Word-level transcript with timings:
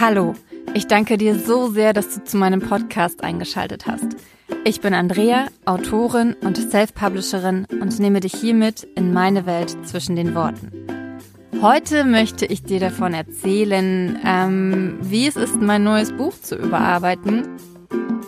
Hallo, 0.00 0.34
ich 0.72 0.86
danke 0.86 1.18
dir 1.18 1.38
so 1.38 1.68
sehr, 1.68 1.92
dass 1.92 2.14
du 2.14 2.24
zu 2.24 2.38
meinem 2.38 2.60
Podcast 2.60 3.22
eingeschaltet 3.22 3.86
hast. 3.86 4.16
Ich 4.64 4.80
bin 4.80 4.94
Andrea, 4.94 5.48
Autorin 5.66 6.34
und 6.40 6.56
Self-Publisherin 6.56 7.66
und 7.82 7.98
nehme 7.98 8.20
dich 8.20 8.32
hiermit 8.32 8.88
in 8.94 9.12
meine 9.12 9.44
Welt 9.44 9.76
zwischen 9.86 10.16
den 10.16 10.34
Worten. 10.34 10.70
Heute 11.60 12.04
möchte 12.04 12.46
ich 12.46 12.62
dir 12.62 12.80
davon 12.80 13.12
erzählen, 13.12 14.18
ähm, 14.24 14.96
wie 15.02 15.26
es 15.26 15.36
ist, 15.36 15.60
mein 15.60 15.84
neues 15.84 16.12
Buch 16.12 16.32
zu 16.40 16.56
überarbeiten. 16.56 17.46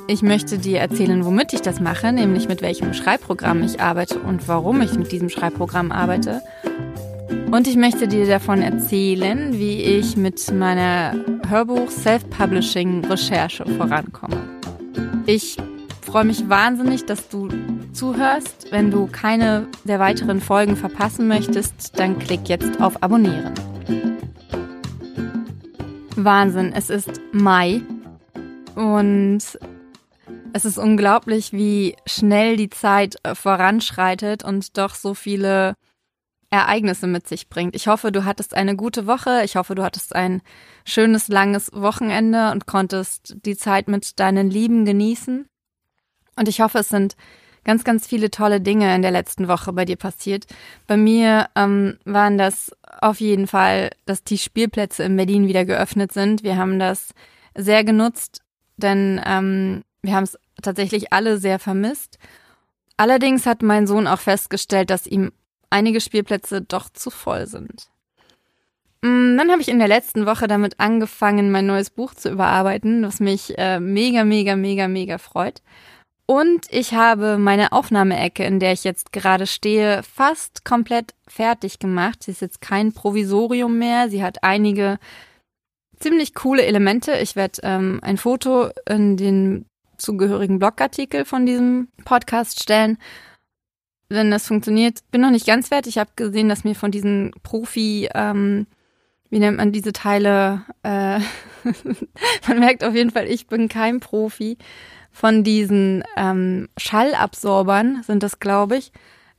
Ich 0.08 0.20
möchte 0.20 0.58
dir 0.58 0.78
erzählen, 0.78 1.24
womit 1.24 1.54
ich 1.54 1.62
das 1.62 1.80
mache, 1.80 2.12
nämlich 2.12 2.48
mit 2.48 2.60
welchem 2.60 2.92
Schreibprogramm 2.92 3.62
ich 3.62 3.80
arbeite 3.80 4.18
und 4.18 4.46
warum 4.46 4.82
ich 4.82 4.92
mit 4.98 5.10
diesem 5.10 5.30
Schreibprogramm 5.30 5.90
arbeite. 5.90 6.42
Und 7.50 7.68
ich 7.68 7.76
möchte 7.76 8.08
dir 8.08 8.26
davon 8.26 8.62
erzählen, 8.62 9.58
wie 9.58 9.82
ich 9.82 10.16
mit 10.16 10.50
meiner 10.52 11.14
Hörbuch-Self-Publishing-Recherche 11.48 13.66
vorankomme. 13.76 14.40
Ich 15.26 15.58
freue 16.00 16.24
mich 16.24 16.48
wahnsinnig, 16.48 17.04
dass 17.04 17.28
du 17.28 17.50
zuhörst. 17.92 18.68
Wenn 18.70 18.90
du 18.90 19.06
keine 19.06 19.66
der 19.84 19.98
weiteren 19.98 20.40
Folgen 20.40 20.76
verpassen 20.76 21.28
möchtest, 21.28 21.98
dann 21.98 22.18
klick 22.18 22.48
jetzt 22.48 22.80
auf 22.80 23.02
Abonnieren. 23.02 23.52
Wahnsinn, 26.16 26.72
es 26.74 26.90
ist 26.90 27.20
Mai 27.32 27.82
und 28.74 29.40
es 30.52 30.64
ist 30.64 30.78
unglaublich, 30.78 31.52
wie 31.52 31.96
schnell 32.06 32.56
die 32.56 32.70
Zeit 32.70 33.16
voranschreitet 33.34 34.44
und 34.44 34.76
doch 34.76 34.94
so 34.94 35.14
viele 35.14 35.74
Ereignisse 36.52 37.06
mit 37.06 37.26
sich 37.26 37.48
bringt. 37.48 37.74
Ich 37.74 37.88
hoffe, 37.88 38.12
du 38.12 38.26
hattest 38.26 38.54
eine 38.54 38.76
gute 38.76 39.06
Woche. 39.06 39.40
Ich 39.42 39.56
hoffe, 39.56 39.74
du 39.74 39.82
hattest 39.82 40.14
ein 40.14 40.42
schönes, 40.84 41.28
langes 41.28 41.72
Wochenende 41.72 42.52
und 42.52 42.66
konntest 42.66 43.36
die 43.46 43.56
Zeit 43.56 43.88
mit 43.88 44.20
deinen 44.20 44.50
Lieben 44.50 44.84
genießen. 44.84 45.46
Und 46.36 46.48
ich 46.48 46.60
hoffe, 46.60 46.80
es 46.80 46.90
sind 46.90 47.16
ganz, 47.64 47.84
ganz 47.84 48.06
viele 48.06 48.30
tolle 48.30 48.60
Dinge 48.60 48.94
in 48.94 49.00
der 49.00 49.12
letzten 49.12 49.48
Woche 49.48 49.72
bei 49.72 49.86
dir 49.86 49.96
passiert. 49.96 50.44
Bei 50.86 50.98
mir 50.98 51.48
ähm, 51.56 51.98
waren 52.04 52.36
das 52.36 52.70
auf 53.00 53.20
jeden 53.20 53.46
Fall, 53.46 53.90
dass 54.04 54.22
die 54.22 54.38
Spielplätze 54.38 55.04
in 55.04 55.16
Berlin 55.16 55.48
wieder 55.48 55.64
geöffnet 55.64 56.12
sind. 56.12 56.42
Wir 56.42 56.58
haben 56.58 56.78
das 56.78 57.14
sehr 57.54 57.82
genutzt, 57.82 58.42
denn 58.76 59.22
ähm, 59.24 59.84
wir 60.02 60.14
haben 60.14 60.24
es 60.24 60.38
tatsächlich 60.60 61.14
alle 61.14 61.38
sehr 61.38 61.58
vermisst. 61.58 62.18
Allerdings 62.98 63.46
hat 63.46 63.62
mein 63.62 63.86
Sohn 63.86 64.06
auch 64.06 64.20
festgestellt, 64.20 64.90
dass 64.90 65.06
ihm 65.06 65.32
einige 65.72 66.00
Spielplätze 66.00 66.62
doch 66.62 66.88
zu 66.90 67.10
voll 67.10 67.46
sind. 67.46 67.88
Mm, 69.02 69.36
dann 69.36 69.50
habe 69.50 69.60
ich 69.60 69.68
in 69.68 69.80
der 69.80 69.88
letzten 69.88 70.26
Woche 70.26 70.46
damit 70.46 70.78
angefangen, 70.78 71.50
mein 71.50 71.66
neues 71.66 71.90
Buch 71.90 72.14
zu 72.14 72.30
überarbeiten, 72.30 73.02
was 73.02 73.18
mich 73.18 73.58
äh, 73.58 73.80
mega, 73.80 74.24
mega, 74.24 74.54
mega, 74.54 74.86
mega 74.86 75.18
freut. 75.18 75.62
Und 76.26 76.66
ich 76.70 76.94
habe 76.94 77.36
meine 77.36 77.72
Aufnahmeecke, 77.72 78.44
in 78.44 78.60
der 78.60 78.72
ich 78.72 78.84
jetzt 78.84 79.12
gerade 79.12 79.46
stehe, 79.46 80.02
fast 80.04 80.64
komplett 80.64 81.14
fertig 81.26 81.80
gemacht. 81.80 82.22
Sie 82.22 82.30
ist 82.30 82.40
jetzt 82.40 82.60
kein 82.60 82.92
Provisorium 82.92 83.76
mehr. 83.76 84.08
Sie 84.08 84.22
hat 84.22 84.44
einige 84.44 84.98
ziemlich 85.98 86.34
coole 86.34 86.64
Elemente. 86.64 87.18
Ich 87.18 87.34
werde 87.34 87.60
ähm, 87.64 87.98
ein 88.02 88.18
Foto 88.18 88.70
in 88.88 89.16
den 89.16 89.66
zugehörigen 89.98 90.58
Blogartikel 90.58 91.24
von 91.24 91.44
diesem 91.44 91.88
Podcast 92.04 92.62
stellen 92.62 92.98
wenn 94.12 94.30
das 94.30 94.46
funktioniert. 94.46 95.00
Bin 95.10 95.20
noch 95.20 95.30
nicht 95.30 95.46
ganz 95.46 95.68
fertig. 95.68 95.96
Ich 95.96 95.98
habe 95.98 96.10
gesehen, 96.16 96.48
dass 96.48 96.64
mir 96.64 96.74
von 96.74 96.90
diesen 96.90 97.32
Profi, 97.42 98.08
ähm, 98.14 98.66
wie 99.30 99.38
nennt 99.38 99.56
man 99.56 99.72
diese 99.72 99.92
Teile, 99.92 100.62
äh, 100.82 101.18
man 102.48 102.58
merkt 102.58 102.84
auf 102.84 102.94
jeden 102.94 103.10
Fall, 103.10 103.26
ich 103.26 103.46
bin 103.46 103.68
kein 103.68 104.00
Profi. 104.00 104.58
Von 105.10 105.44
diesen 105.44 106.04
ähm, 106.16 106.68
Schallabsorbern 106.78 108.02
sind 108.02 108.22
das, 108.22 108.40
glaube 108.40 108.78
ich. 108.78 108.92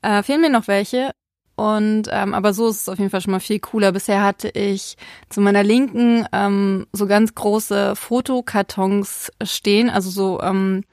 Äh, 0.03 0.21
fehlen 0.21 0.41
mir 0.41 0.51
noch 0.51 0.67
welche. 0.67 1.11
Und 1.55 2.09
ähm, 2.11 2.33
aber 2.33 2.53
so 2.53 2.67
ist 2.67 2.81
es 2.81 2.89
auf 2.89 2.97
jeden 2.97 3.11
Fall 3.11 3.21
schon 3.21 3.31
mal 3.31 3.39
viel 3.39 3.59
cooler. 3.59 3.91
Bisher 3.91 4.23
hatte 4.23 4.49
ich 4.49 4.97
zu 5.29 5.39
meiner 5.39 5.63
Linken 5.63 6.25
ähm, 6.31 6.87
so 6.93 7.05
ganz 7.05 7.35
große 7.35 7.95
Fotokartons 7.95 9.31
stehen, 9.43 9.89
also 9.89 10.09
so 10.09 10.41
ähm, 10.41 10.83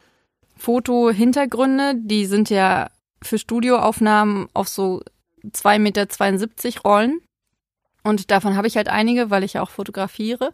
Fotohintergründe, 0.57 1.95
die 1.97 2.27
sind 2.27 2.51
ja 2.51 2.91
für 3.23 3.39
Studioaufnahmen 3.39 4.49
auf 4.55 4.69
so 4.69 5.03
2,72 5.45 5.79
Meter 5.79 6.81
Rollen. 6.85 7.21
Und 8.03 8.31
davon 8.31 8.57
habe 8.57 8.67
ich 8.67 8.77
halt 8.77 8.89
einige, 8.89 9.31
weil 9.31 9.45
ich 9.45 9.55
ja 9.55 9.63
auch 9.63 9.71
fotografiere, 9.71 10.53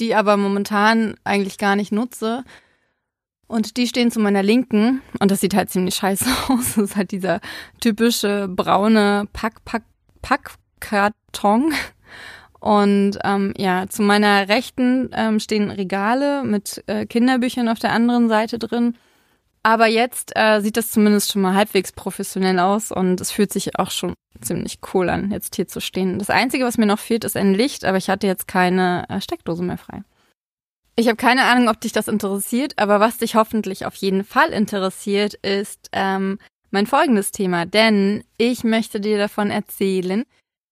die 0.00 0.14
aber 0.14 0.36
momentan 0.36 1.16
eigentlich 1.24 1.58
gar 1.58 1.76
nicht 1.76 1.92
nutze. 1.92 2.44
Und 3.48 3.76
die 3.78 3.86
stehen 3.86 4.10
zu 4.10 4.20
meiner 4.20 4.42
Linken 4.42 5.02
und 5.18 5.30
das 5.30 5.40
sieht 5.40 5.54
halt 5.54 5.70
ziemlich 5.70 5.94
scheiße 5.96 6.26
aus. 6.48 6.74
Das 6.74 6.90
ist 6.90 6.96
halt 6.96 7.10
dieser 7.10 7.40
typische 7.80 8.46
braune 8.48 9.26
Pack, 9.32 9.64
Pack, 9.64 9.84
Packkarton. 10.22 11.72
Und 12.60 13.18
ähm, 13.24 13.54
ja, 13.56 13.88
zu 13.88 14.02
meiner 14.02 14.48
Rechten 14.48 15.10
ähm, 15.14 15.40
stehen 15.40 15.70
Regale 15.70 16.42
mit 16.42 16.82
äh, 16.86 17.06
Kinderbüchern 17.06 17.68
auf 17.68 17.78
der 17.78 17.92
anderen 17.92 18.28
Seite 18.28 18.58
drin. 18.58 18.96
Aber 19.62 19.86
jetzt 19.86 20.32
äh, 20.36 20.60
sieht 20.60 20.76
das 20.76 20.90
zumindest 20.90 21.32
schon 21.32 21.42
mal 21.42 21.54
halbwegs 21.54 21.92
professionell 21.92 22.58
aus 22.58 22.92
und 22.92 23.20
es 23.20 23.30
fühlt 23.30 23.52
sich 23.52 23.78
auch 23.78 23.90
schon 23.90 24.14
ziemlich 24.40 24.78
cool 24.94 25.08
an, 25.10 25.30
jetzt 25.30 25.56
hier 25.56 25.66
zu 25.66 25.80
stehen. 25.80 26.18
Das 26.18 26.30
Einzige, 26.30 26.64
was 26.64 26.78
mir 26.78 26.86
noch 26.86 26.98
fehlt, 26.98 27.24
ist 27.24 27.36
ein 27.36 27.54
Licht, 27.54 27.84
aber 27.84 27.96
ich 27.96 28.08
hatte 28.08 28.26
jetzt 28.26 28.46
keine 28.48 29.04
äh, 29.08 29.20
Steckdose 29.20 29.62
mehr 29.62 29.78
frei. 29.78 30.02
Ich 30.96 31.06
habe 31.06 31.16
keine 31.16 31.44
Ahnung, 31.44 31.68
ob 31.68 31.80
dich 31.80 31.92
das 31.92 32.08
interessiert, 32.08 32.74
aber 32.76 32.98
was 32.98 33.18
dich 33.18 33.36
hoffentlich 33.36 33.86
auf 33.86 33.94
jeden 33.94 34.24
Fall 34.24 34.50
interessiert, 34.50 35.34
ist 35.34 35.88
ähm, 35.92 36.38
mein 36.70 36.86
folgendes 36.86 37.30
Thema. 37.30 37.66
Denn 37.66 38.24
ich 38.36 38.64
möchte 38.64 39.00
dir 39.00 39.18
davon 39.18 39.50
erzählen, 39.50 40.24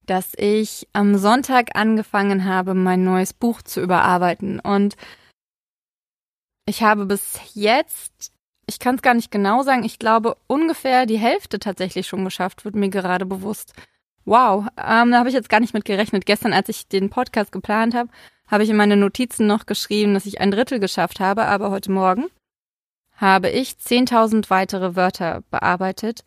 dass 0.06 0.32
ich 0.36 0.88
am 0.92 1.16
Sonntag 1.16 1.76
angefangen 1.76 2.44
habe, 2.44 2.74
mein 2.74 3.04
neues 3.04 3.32
Buch 3.32 3.62
zu 3.62 3.80
überarbeiten. 3.80 4.60
Und 4.60 4.96
ich 6.66 6.82
habe 6.82 7.06
bis 7.06 7.38
jetzt 7.54 8.32
ich 8.66 8.78
kann 8.78 8.96
es 8.96 9.02
gar 9.02 9.14
nicht 9.14 9.30
genau 9.30 9.62
sagen, 9.62 9.84
ich 9.84 9.98
glaube 9.98 10.36
ungefähr 10.46 11.06
die 11.06 11.18
Hälfte 11.18 11.58
tatsächlich 11.58 12.06
schon 12.06 12.24
geschafft, 12.24 12.64
wird 12.64 12.74
mir 12.74 12.88
gerade 12.88 13.24
bewusst. 13.24 13.72
Wow, 14.24 14.66
ähm, 14.76 15.12
da 15.12 15.18
habe 15.18 15.28
ich 15.28 15.34
jetzt 15.34 15.48
gar 15.48 15.60
nicht 15.60 15.74
mit 15.74 15.84
gerechnet. 15.84 16.26
Gestern, 16.26 16.52
als 16.52 16.68
ich 16.68 16.88
den 16.88 17.10
Podcast 17.10 17.52
geplant 17.52 17.94
habe, 17.94 18.10
habe 18.48 18.64
ich 18.64 18.70
in 18.70 18.76
meine 18.76 18.96
Notizen 18.96 19.46
noch 19.46 19.66
geschrieben, 19.66 20.14
dass 20.14 20.26
ich 20.26 20.40
ein 20.40 20.50
Drittel 20.50 20.80
geschafft 20.80 21.20
habe, 21.20 21.44
aber 21.44 21.70
heute 21.70 21.92
Morgen 21.92 22.26
habe 23.14 23.48
ich 23.50 23.70
10.000 23.72 24.50
weitere 24.50 24.96
Wörter 24.96 25.42
bearbeitet 25.50 26.24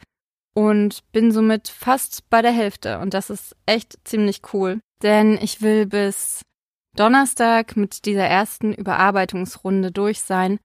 und 0.54 1.00
bin 1.12 1.32
somit 1.32 1.68
fast 1.68 2.30
bei 2.30 2.42
der 2.42 2.52
Hälfte. 2.52 3.00
Und 3.00 3.14
das 3.14 3.30
ist 3.30 3.56
echt 3.66 3.98
ziemlich 4.06 4.42
cool, 4.54 4.80
denn 5.04 5.38
ich 5.42 5.62
will 5.62 5.86
bis 5.86 6.42
Donnerstag 6.96 7.76
mit 7.76 8.06
dieser 8.06 8.26
ersten 8.26 8.74
Überarbeitungsrunde 8.74 9.92
durch 9.92 10.22
sein 10.22 10.58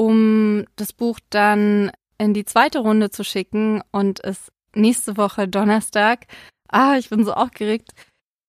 um 0.00 0.64
das 0.76 0.94
Buch 0.94 1.20
dann 1.28 1.92
in 2.16 2.32
die 2.32 2.46
zweite 2.46 2.78
Runde 2.78 3.10
zu 3.10 3.22
schicken 3.22 3.82
und 3.92 4.24
es 4.24 4.50
nächste 4.74 5.18
Woche 5.18 5.46
Donnerstag, 5.46 6.26
ah, 6.70 6.96
ich 6.96 7.10
bin 7.10 7.22
so 7.22 7.34
aufgeregt, 7.34 7.90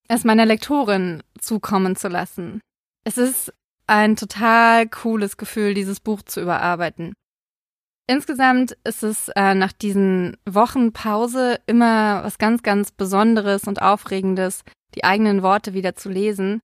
es 0.07 0.23
meiner 0.23 0.45
Lektorin 0.45 1.23
zukommen 1.38 1.97
zu 1.97 2.07
lassen. 2.07 2.62
Es 3.03 3.17
ist 3.17 3.53
ein 3.85 4.16
total 4.16 4.88
cooles 4.88 5.35
Gefühl, 5.35 5.73
dieses 5.73 6.00
Buch 6.00 6.22
zu 6.22 6.39
überarbeiten. 6.39 7.12
Insgesamt 8.07 8.78
ist 8.85 9.03
es 9.03 9.28
äh, 9.35 9.53
nach 9.53 9.73
diesen 9.73 10.38
Wochen 10.45 10.94
Pause 10.94 11.59
immer 11.66 12.23
was 12.23 12.38
ganz, 12.38 12.63
ganz 12.63 12.94
Besonderes 12.94 13.68
und 13.68 13.81
Aufregendes, 13.81 14.63
die 14.95 15.03
eigenen 15.03 15.44
Worte 15.44 15.73
wieder 15.73 15.95
zu 15.95 16.07
lesen 16.07 16.62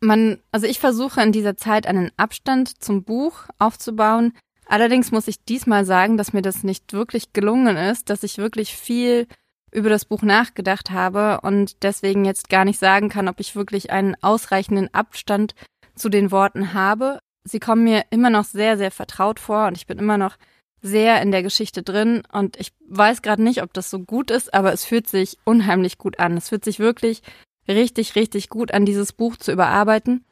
man, 0.00 0.38
also 0.52 0.66
ich 0.66 0.78
versuche 0.78 1.20
in 1.22 1.32
dieser 1.32 1.56
Zeit 1.56 1.86
einen 1.86 2.10
Abstand 2.16 2.82
zum 2.82 3.02
Buch 3.04 3.44
aufzubauen. 3.58 4.32
Allerdings 4.66 5.10
muss 5.10 5.28
ich 5.28 5.44
diesmal 5.44 5.84
sagen, 5.84 6.16
dass 6.16 6.32
mir 6.32 6.42
das 6.42 6.62
nicht 6.62 6.92
wirklich 6.92 7.32
gelungen 7.32 7.76
ist, 7.76 8.10
dass 8.10 8.22
ich 8.22 8.38
wirklich 8.38 8.76
viel 8.76 9.26
über 9.72 9.88
das 9.90 10.04
Buch 10.04 10.22
nachgedacht 10.22 10.90
habe 10.90 11.40
und 11.42 11.82
deswegen 11.82 12.24
jetzt 12.24 12.48
gar 12.48 12.64
nicht 12.64 12.78
sagen 12.78 13.08
kann, 13.08 13.28
ob 13.28 13.40
ich 13.40 13.56
wirklich 13.56 13.90
einen 13.90 14.16
ausreichenden 14.22 14.92
Abstand 14.94 15.54
zu 15.94 16.08
den 16.08 16.30
Worten 16.30 16.74
habe. 16.74 17.18
Sie 17.44 17.60
kommen 17.60 17.84
mir 17.84 18.04
immer 18.10 18.30
noch 18.30 18.44
sehr, 18.44 18.76
sehr 18.78 18.90
vertraut 18.90 19.40
vor 19.40 19.66
und 19.66 19.76
ich 19.76 19.86
bin 19.86 19.98
immer 19.98 20.18
noch 20.18 20.36
sehr 20.80 21.20
in 21.22 21.32
der 21.32 21.42
Geschichte 21.42 21.82
drin 21.82 22.22
und 22.32 22.56
ich 22.58 22.72
weiß 22.86 23.22
gerade 23.22 23.42
nicht, 23.42 23.62
ob 23.62 23.72
das 23.72 23.90
so 23.90 23.98
gut 23.98 24.30
ist, 24.30 24.54
aber 24.54 24.72
es 24.72 24.84
fühlt 24.84 25.08
sich 25.08 25.38
unheimlich 25.44 25.98
gut 25.98 26.18
an. 26.18 26.36
Es 26.36 26.50
fühlt 26.50 26.64
sich 26.64 26.78
wirklich 26.78 27.22
richtig, 27.68 28.14
richtig 28.16 28.48
gut 28.48 28.72
an 28.72 28.84
dieses 28.84 29.12
Buch 29.12 29.36
zu 29.36 29.52
überarbeiten. 29.52 30.24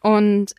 Und 0.00 0.54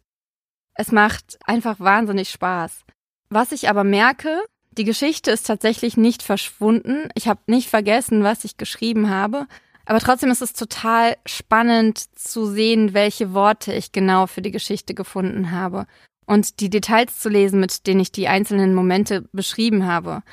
es 0.74 0.92
macht 0.92 1.38
einfach 1.46 1.80
wahnsinnig 1.80 2.30
Spaß. 2.30 2.86
Was 3.30 3.52
ich 3.52 3.70
aber 3.70 3.84
merke, 3.84 4.40
die 4.72 4.84
Geschichte 4.84 5.32
ist 5.32 5.48
tatsächlich 5.48 5.98
nicht 5.98 6.22
verschwunden. 6.22 7.10
Ich 7.16 7.28
habe 7.28 7.40
nicht 7.48 7.70
vergessen, 7.70 8.24
was 8.24 8.44
ich 8.44 8.58
geschrieben 8.58 9.10
habe. 9.10 9.48
Aber 9.86 10.00
trotzdem 10.00 10.30
ist 10.32 10.42
es 10.42 10.54
total 10.54 11.16
spannend 11.26 11.98
zu 12.18 12.46
sehen, 12.46 12.94
welche 12.94 13.34
Worte 13.34 13.74
ich 13.74 13.92
genau 13.92 14.28
für 14.28 14.42
die 14.42 14.52
Geschichte 14.52 14.94
gefunden 14.94 15.52
habe 15.52 15.88
und 16.26 16.60
die 16.60 16.70
Details 16.70 17.20
zu 17.20 17.30
lesen, 17.30 17.60
mit 17.60 17.88
denen 17.88 18.02
ich 18.02 18.12
die 18.12 18.28
einzelnen 18.28 18.76
Momente 18.76 19.28
beschrieben 19.32 19.88
habe, 19.88 20.24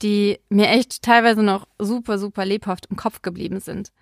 die 0.00 0.40
mir 0.48 0.68
echt 0.68 1.02
teilweise 1.02 1.42
noch 1.42 1.68
super, 1.78 2.18
super 2.18 2.44
lebhaft 2.44 2.86
im 2.86 2.96
Kopf 2.96 3.20
geblieben 3.22 3.60
sind. 3.60 3.92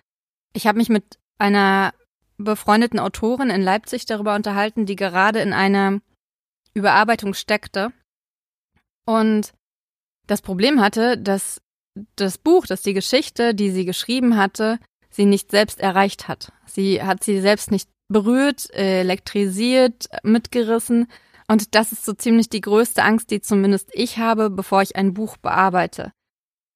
Ich 0.53 0.65
habe 0.65 0.77
mich 0.77 0.89
mit 0.89 1.19
einer 1.41 1.93
befreundeten 2.37 2.99
Autorin 2.99 3.49
in 3.49 3.61
Leipzig 3.61 4.05
darüber 4.05 4.35
unterhalten, 4.35 4.85
die 4.85 4.95
gerade 4.95 5.39
in 5.39 5.53
einer 5.53 5.99
Überarbeitung 6.73 7.33
steckte 7.33 7.91
und 9.05 9.53
das 10.27 10.41
Problem 10.41 10.79
hatte, 10.79 11.17
dass 11.17 11.61
das 12.15 12.37
Buch, 12.37 12.65
dass 12.65 12.83
die 12.83 12.93
Geschichte, 12.93 13.53
die 13.53 13.71
sie 13.71 13.85
geschrieben 13.85 14.37
hatte, 14.37 14.79
sie 15.09 15.25
nicht 15.25 15.51
selbst 15.51 15.81
erreicht 15.81 16.27
hat. 16.29 16.53
Sie 16.65 17.03
hat 17.03 17.23
sie 17.23 17.41
selbst 17.41 17.69
nicht 17.69 17.89
berührt, 18.07 18.73
elektrisiert, 18.73 20.07
mitgerissen. 20.23 21.07
Und 21.47 21.75
das 21.75 21.91
ist 21.91 22.05
so 22.05 22.13
ziemlich 22.13 22.47
die 22.47 22.61
größte 22.61 23.03
Angst, 23.03 23.29
die 23.29 23.41
zumindest 23.41 23.89
ich 23.93 24.19
habe, 24.19 24.49
bevor 24.49 24.81
ich 24.81 24.95
ein 24.95 25.13
Buch 25.13 25.35
bearbeite. 25.35 26.13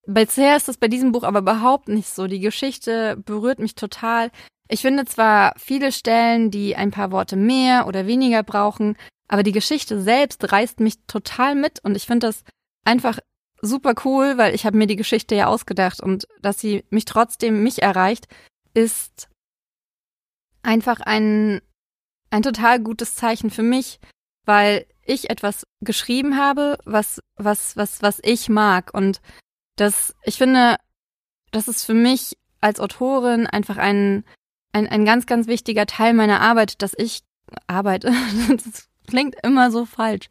Bisher 0.05 0.57
ist 0.57 0.67
das 0.67 0.77
bei 0.77 0.89
diesem 0.89 1.13
Buch 1.13 1.23
aber 1.23 1.39
überhaupt 1.39 1.87
nicht 1.87 2.09
so. 2.09 2.27
Die 2.27 2.41
Geschichte 2.41 3.15
berührt 3.25 3.59
mich 3.59 3.75
total. 3.75 4.31
Ich 4.67 4.81
finde 4.81 5.05
zwar 5.05 5.53
viele 5.57 5.91
Stellen, 5.91 6.49
die 6.51 6.75
ein 6.75 6.91
paar 6.91 7.11
Worte 7.11 7.35
mehr 7.35 7.87
oder 7.87 8.07
weniger 8.07 8.43
brauchen, 8.43 8.97
aber 9.27 9.43
die 9.43 9.51
Geschichte 9.51 10.01
selbst 10.01 10.51
reißt 10.51 10.79
mich 10.79 10.95
total 11.07 11.55
mit 11.55 11.83
und 11.83 11.95
ich 11.95 12.05
finde 12.05 12.27
das 12.27 12.43
einfach 12.83 13.19
super 13.61 13.93
cool, 14.05 14.37
weil 14.37 14.53
ich 14.55 14.65
habe 14.65 14.77
mir 14.77 14.87
die 14.87 14.95
Geschichte 14.95 15.35
ja 15.35 15.47
ausgedacht 15.47 16.01
und 16.01 16.27
dass 16.41 16.59
sie 16.59 16.83
mich 16.89 17.05
trotzdem 17.05 17.63
mich 17.63 17.81
erreicht, 17.81 18.27
ist 18.73 19.29
einfach 20.61 20.99
ein, 20.99 21.61
ein 22.29 22.43
total 22.43 22.79
gutes 22.79 23.15
Zeichen 23.15 23.49
für 23.49 23.63
mich, 23.63 23.99
weil 24.45 24.85
ich 25.03 25.29
etwas 25.29 25.65
geschrieben 25.81 26.37
habe, 26.37 26.77
was, 26.85 27.21
was, 27.35 27.77
was, 27.77 28.01
was 28.01 28.19
ich 28.23 28.49
mag. 28.49 28.93
Und 28.93 29.21
das, 29.75 30.15
ich 30.23 30.37
finde, 30.37 30.77
das 31.51 31.67
ist 31.67 31.83
für 31.83 31.93
mich 31.93 32.37
als 32.61 32.79
Autorin 32.79 33.47
einfach 33.47 33.77
ein, 33.77 34.25
ein, 34.75 34.87
ein 34.87 35.05
ganz, 35.05 35.25
ganz 35.25 35.47
wichtiger 35.47 35.85
Teil 35.85 36.13
meiner 36.13 36.41
Arbeit, 36.41 36.81
dass 36.81 36.93
ich 36.97 37.23
arbeite. 37.67 38.11
das 38.49 38.89
klingt 39.07 39.35
immer 39.43 39.71
so 39.71 39.85
falsch. 39.85 40.27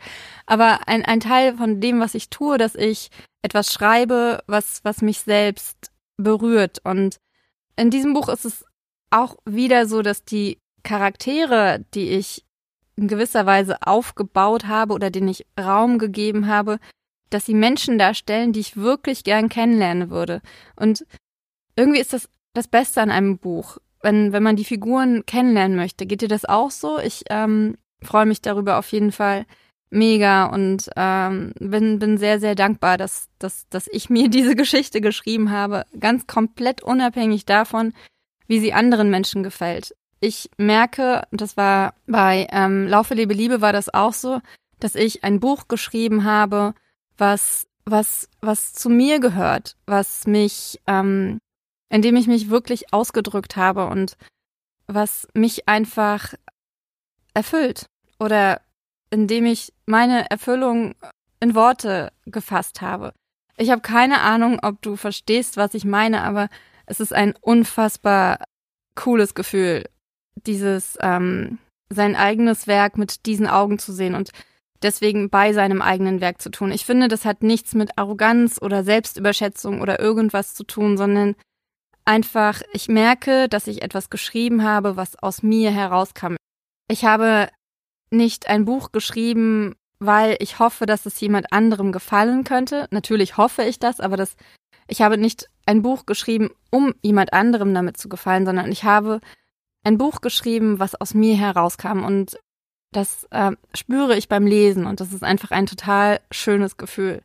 Aber 0.46 0.86
ein, 0.86 1.04
ein 1.04 1.20
Teil 1.20 1.56
von 1.56 1.80
dem, 1.80 1.98
was 1.98 2.14
ich 2.14 2.28
tue, 2.28 2.58
dass 2.58 2.74
ich 2.74 3.10
etwas 3.42 3.72
schreibe, 3.72 4.42
was, 4.46 4.84
was 4.84 5.00
mich 5.00 5.20
selbst 5.20 5.90
berührt. 6.16 6.80
Und 6.84 7.16
in 7.76 7.90
diesem 7.90 8.12
Buch 8.12 8.28
ist 8.28 8.44
es 8.44 8.64
auch 9.10 9.36
wieder 9.46 9.86
so, 9.86 10.02
dass 10.02 10.24
die 10.24 10.58
Charaktere, 10.82 11.84
die 11.94 12.10
ich 12.10 12.44
in 12.96 13.08
gewisser 13.08 13.46
Weise 13.46 13.78
aufgebaut 13.80 14.66
habe 14.66 14.92
oder 14.92 15.10
denen 15.10 15.28
ich 15.28 15.46
Raum 15.58 15.98
gegeben 15.98 16.46
habe, 16.48 16.78
dass 17.30 17.46
sie 17.46 17.54
Menschen 17.54 17.98
darstellen, 17.98 18.52
die 18.52 18.60
ich 18.60 18.76
wirklich 18.76 19.24
gern 19.24 19.48
kennenlernen 19.48 20.10
würde. 20.10 20.42
Und 20.76 21.06
irgendwie 21.76 22.00
ist 22.00 22.12
das 22.12 22.28
das 22.52 22.68
Beste 22.68 23.02
an 23.02 23.10
einem 23.10 23.38
Buch, 23.38 23.78
wenn, 24.04 24.32
wenn 24.32 24.42
man 24.42 24.56
die 24.56 24.64
Figuren 24.64 25.24
kennenlernen 25.26 25.76
möchte. 25.76 26.06
Geht 26.06 26.20
dir 26.20 26.28
das 26.28 26.44
auch 26.44 26.70
so? 26.70 26.98
Ich 26.98 27.24
ähm, 27.30 27.76
freue 28.02 28.26
mich 28.26 28.42
darüber 28.42 28.78
auf 28.78 28.92
jeden 28.92 29.10
Fall 29.10 29.46
mega 29.90 30.46
und 30.46 30.90
ähm, 30.96 31.52
bin, 31.58 31.98
bin 31.98 32.18
sehr, 32.18 32.38
sehr 32.38 32.54
dankbar, 32.54 32.98
dass, 32.98 33.28
dass, 33.38 33.68
dass 33.70 33.88
ich 33.90 34.10
mir 34.10 34.28
diese 34.30 34.54
Geschichte 34.54 35.00
geschrieben 35.00 35.50
habe, 35.50 35.84
ganz 35.98 36.26
komplett 36.26 36.82
unabhängig 36.82 37.46
davon, 37.46 37.94
wie 38.46 38.60
sie 38.60 38.72
anderen 38.72 39.10
Menschen 39.10 39.42
gefällt. 39.42 39.94
Ich 40.20 40.50
merke, 40.58 41.22
das 41.32 41.56
war 41.56 41.94
bei 42.06 42.46
ähm, 42.50 42.86
Laufe, 42.86 43.14
Lebe, 43.14 43.34
Liebe 43.34 43.60
war 43.60 43.72
das 43.72 43.92
auch 43.92 44.12
so, 44.12 44.40
dass 44.80 44.94
ich 44.94 45.24
ein 45.24 45.40
Buch 45.40 45.68
geschrieben 45.68 46.24
habe, 46.24 46.74
was, 47.16 47.66
was, 47.84 48.28
was 48.40 48.74
zu 48.74 48.90
mir 48.90 49.18
gehört, 49.20 49.76
was 49.86 50.26
mich, 50.26 50.80
ähm, 50.86 51.38
in 51.94 52.02
dem 52.02 52.16
ich 52.16 52.26
mich 52.26 52.50
wirklich 52.50 52.92
ausgedrückt 52.92 53.54
habe 53.54 53.86
und 53.86 54.16
was 54.88 55.28
mich 55.32 55.68
einfach 55.68 56.34
erfüllt 57.34 57.86
oder 58.18 58.60
indem 59.10 59.46
ich 59.46 59.72
meine 59.86 60.28
Erfüllung 60.28 60.96
in 61.38 61.54
Worte 61.54 62.12
gefasst 62.26 62.80
habe. 62.80 63.12
Ich 63.56 63.70
habe 63.70 63.80
keine 63.80 64.22
Ahnung, 64.22 64.58
ob 64.60 64.82
du 64.82 64.96
verstehst, 64.96 65.56
was 65.56 65.72
ich 65.74 65.84
meine, 65.84 66.22
aber 66.22 66.48
es 66.86 66.98
ist 66.98 67.12
ein 67.12 67.32
unfassbar 67.40 68.42
cooles 68.96 69.36
Gefühl, 69.36 69.84
dieses 70.34 70.98
ähm, 71.00 71.58
sein 71.90 72.16
eigenes 72.16 72.66
Werk 72.66 72.98
mit 72.98 73.24
diesen 73.24 73.46
Augen 73.46 73.78
zu 73.78 73.92
sehen 73.92 74.16
und 74.16 74.32
deswegen 74.82 75.30
bei 75.30 75.52
seinem 75.52 75.80
eigenen 75.80 76.20
Werk 76.20 76.42
zu 76.42 76.50
tun. 76.50 76.72
Ich 76.72 76.84
finde, 76.84 77.06
das 77.06 77.24
hat 77.24 77.44
nichts 77.44 77.72
mit 77.72 77.96
Arroganz 77.98 78.60
oder 78.60 78.82
Selbstüberschätzung 78.82 79.80
oder 79.80 80.00
irgendwas 80.00 80.54
zu 80.54 80.64
tun, 80.64 80.96
sondern 80.96 81.36
einfach, 82.04 82.62
ich 82.72 82.88
merke, 82.88 83.48
dass 83.48 83.66
ich 83.66 83.82
etwas 83.82 84.10
geschrieben 84.10 84.62
habe, 84.62 84.96
was 84.96 85.16
aus 85.16 85.42
mir 85.42 85.70
herauskam. 85.70 86.36
Ich 86.88 87.04
habe 87.04 87.48
nicht 88.10 88.48
ein 88.48 88.64
Buch 88.64 88.92
geschrieben, 88.92 89.74
weil 89.98 90.36
ich 90.40 90.58
hoffe, 90.58 90.86
dass 90.86 91.06
es 91.06 91.20
jemand 91.20 91.52
anderem 91.52 91.92
gefallen 91.92 92.44
könnte. 92.44 92.86
Natürlich 92.90 93.36
hoffe 93.36 93.62
ich 93.62 93.78
das, 93.78 94.00
aber 94.00 94.16
das, 94.16 94.36
ich 94.86 95.02
habe 95.02 95.18
nicht 95.18 95.48
ein 95.66 95.82
Buch 95.82 96.06
geschrieben, 96.06 96.50
um 96.70 96.94
jemand 97.02 97.32
anderem 97.32 97.72
damit 97.74 97.96
zu 97.96 98.08
gefallen, 98.08 98.44
sondern 98.44 98.70
ich 98.70 98.84
habe 98.84 99.20
ein 99.82 99.98
Buch 99.98 100.20
geschrieben, 100.20 100.78
was 100.78 100.94
aus 100.94 101.14
mir 101.14 101.36
herauskam 101.36 102.04
und 102.04 102.38
das 102.92 103.26
äh, 103.30 103.52
spüre 103.74 104.16
ich 104.16 104.28
beim 104.28 104.46
Lesen 104.46 104.86
und 104.86 105.00
das 105.00 105.12
ist 105.12 105.24
einfach 105.24 105.50
ein 105.50 105.66
total 105.66 106.20
schönes 106.30 106.76
Gefühl. 106.76 107.22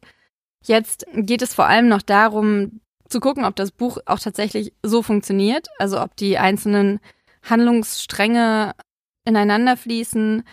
Jetzt 0.63 1.05
geht 1.13 1.41
es 1.41 1.53
vor 1.53 1.67
allem 1.67 1.87
noch 1.87 2.01
darum, 2.01 2.81
zu 3.09 3.19
gucken, 3.19 3.45
ob 3.45 3.56
das 3.56 3.71
Buch 3.71 3.97
auch 4.06 4.19
tatsächlich 4.19 4.73
so 4.83 5.01
funktioniert, 5.01 5.67
also 5.79 6.01
ob 6.01 6.15
die 6.15 6.38
einzelnen 6.38 7.00
Handlungsstränge 7.44 8.73
ineinander 9.25 9.77
fließen, 9.77 10.44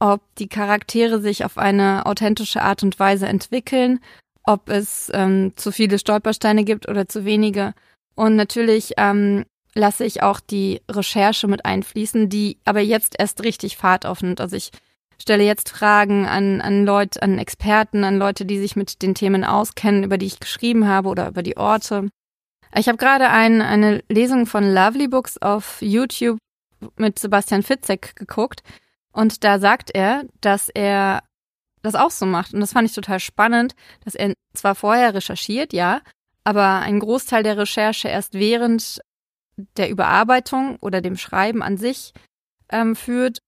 ob 0.00 0.22
die 0.36 0.48
Charaktere 0.48 1.20
sich 1.20 1.44
auf 1.44 1.58
eine 1.58 2.06
authentische 2.06 2.62
Art 2.62 2.82
und 2.82 2.98
Weise 2.98 3.26
entwickeln, 3.26 4.00
ob 4.42 4.68
es 4.68 5.10
ähm, 5.14 5.52
zu 5.56 5.72
viele 5.72 5.98
Stolpersteine 5.98 6.64
gibt 6.64 6.88
oder 6.88 7.08
zu 7.08 7.24
wenige. 7.24 7.74
Und 8.14 8.36
natürlich 8.36 8.92
ähm, 8.96 9.44
lasse 9.74 10.04
ich 10.04 10.22
auch 10.22 10.40
die 10.40 10.80
Recherche 10.90 11.48
mit 11.48 11.64
einfließen, 11.64 12.28
die 12.28 12.58
aber 12.64 12.80
jetzt 12.80 13.16
erst 13.18 13.42
richtig 13.42 13.76
Fahrt 13.76 14.06
aufnimmt. 14.06 14.40
Also 14.40 14.56
ich 14.56 14.70
stelle 15.18 15.44
jetzt 15.44 15.68
Fragen 15.68 16.26
an, 16.26 16.60
an 16.60 16.84
Leute, 16.84 17.22
an 17.22 17.38
Experten, 17.38 18.04
an 18.04 18.18
Leute, 18.18 18.44
die 18.44 18.58
sich 18.58 18.76
mit 18.76 19.02
den 19.02 19.14
Themen 19.14 19.44
auskennen, 19.44 20.04
über 20.04 20.18
die 20.18 20.26
ich 20.26 20.40
geschrieben 20.40 20.86
habe 20.86 21.08
oder 21.08 21.28
über 21.28 21.42
die 21.42 21.56
Orte. 21.56 22.08
Ich 22.74 22.88
habe 22.88 22.98
gerade 22.98 23.30
ein, 23.30 23.62
eine 23.62 24.02
Lesung 24.08 24.46
von 24.46 24.72
Lovely 24.72 25.08
Books 25.08 25.38
auf 25.38 25.80
YouTube 25.80 26.38
mit 26.96 27.18
Sebastian 27.18 27.62
Fitzek 27.62 28.14
geguckt 28.16 28.62
und 29.12 29.44
da 29.44 29.58
sagt 29.58 29.90
er, 29.94 30.24
dass 30.40 30.68
er 30.68 31.22
das 31.82 31.94
auch 31.94 32.10
so 32.10 32.26
macht. 32.26 32.52
Und 32.52 32.60
das 32.60 32.72
fand 32.72 32.88
ich 32.88 32.94
total 32.94 33.20
spannend, 33.20 33.74
dass 34.04 34.14
er 34.14 34.34
zwar 34.52 34.74
vorher 34.74 35.14
recherchiert, 35.14 35.72
ja, 35.72 36.02
aber 36.44 36.80
einen 36.80 37.00
Großteil 37.00 37.42
der 37.42 37.56
Recherche 37.56 38.08
erst 38.08 38.34
während 38.34 39.00
der 39.76 39.88
Überarbeitung 39.88 40.76
oder 40.80 41.00
dem 41.00 41.16
Schreiben 41.16 41.62
an 41.62 41.78
sich 41.78 42.12
ähm, 42.68 42.94
führt, 42.94 43.38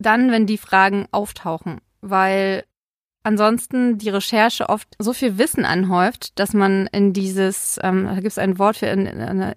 dann, 0.00 0.30
wenn 0.32 0.46
die 0.46 0.58
Fragen 0.58 1.06
auftauchen. 1.12 1.80
Weil 2.00 2.64
ansonsten 3.22 3.98
die 3.98 4.08
Recherche 4.08 4.68
oft 4.68 4.88
so 4.98 5.12
viel 5.12 5.38
Wissen 5.38 5.64
anhäuft, 5.64 6.38
dass 6.38 6.54
man 6.54 6.86
in 6.88 7.12
dieses, 7.12 7.78
ähm, 7.82 8.06
da 8.06 8.14
gibt 8.14 8.26
es 8.26 8.38
ein 8.38 8.58
Wort 8.58 8.78
für 8.78 8.88
eine 8.88 9.56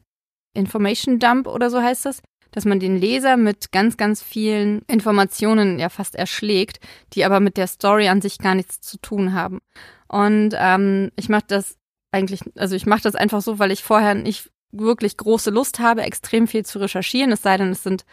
Information 0.53 1.19
Dump 1.19 1.47
oder 1.47 1.69
so 1.69 1.81
heißt 1.81 2.05
das, 2.05 2.21
dass 2.51 2.65
man 2.65 2.79
den 2.79 2.97
Leser 2.97 3.37
mit 3.37 3.71
ganz, 3.71 3.97
ganz 3.97 4.21
vielen 4.21 4.83
Informationen 4.83 5.79
ja 5.79 5.89
fast 5.89 6.15
erschlägt, 6.15 6.79
die 7.13 7.25
aber 7.25 7.39
mit 7.39 7.57
der 7.57 7.67
Story 7.67 8.09
an 8.09 8.21
sich 8.21 8.37
gar 8.37 8.53
nichts 8.53 8.79
zu 8.79 8.97
tun 8.97 9.33
haben. 9.33 9.59
Und 10.07 10.53
ähm, 10.55 11.11
ich 11.15 11.29
mache 11.29 11.45
das 11.47 11.77
eigentlich, 12.11 12.41
also 12.55 12.75
ich 12.75 12.85
mache 12.85 13.01
das 13.01 13.15
einfach 13.15 13.41
so, 13.41 13.57
weil 13.57 13.71
ich 13.71 13.83
vorher 13.83 14.13
nicht 14.13 14.51
wirklich 14.71 15.17
große 15.17 15.49
Lust 15.49 15.79
habe, 15.79 16.03
extrem 16.03 16.47
viel 16.47 16.65
zu 16.65 16.79
recherchieren, 16.79 17.31
es 17.31 17.41
sei 17.41 17.57
denn, 17.57 17.71
es 17.71 17.83
sind 17.83 18.05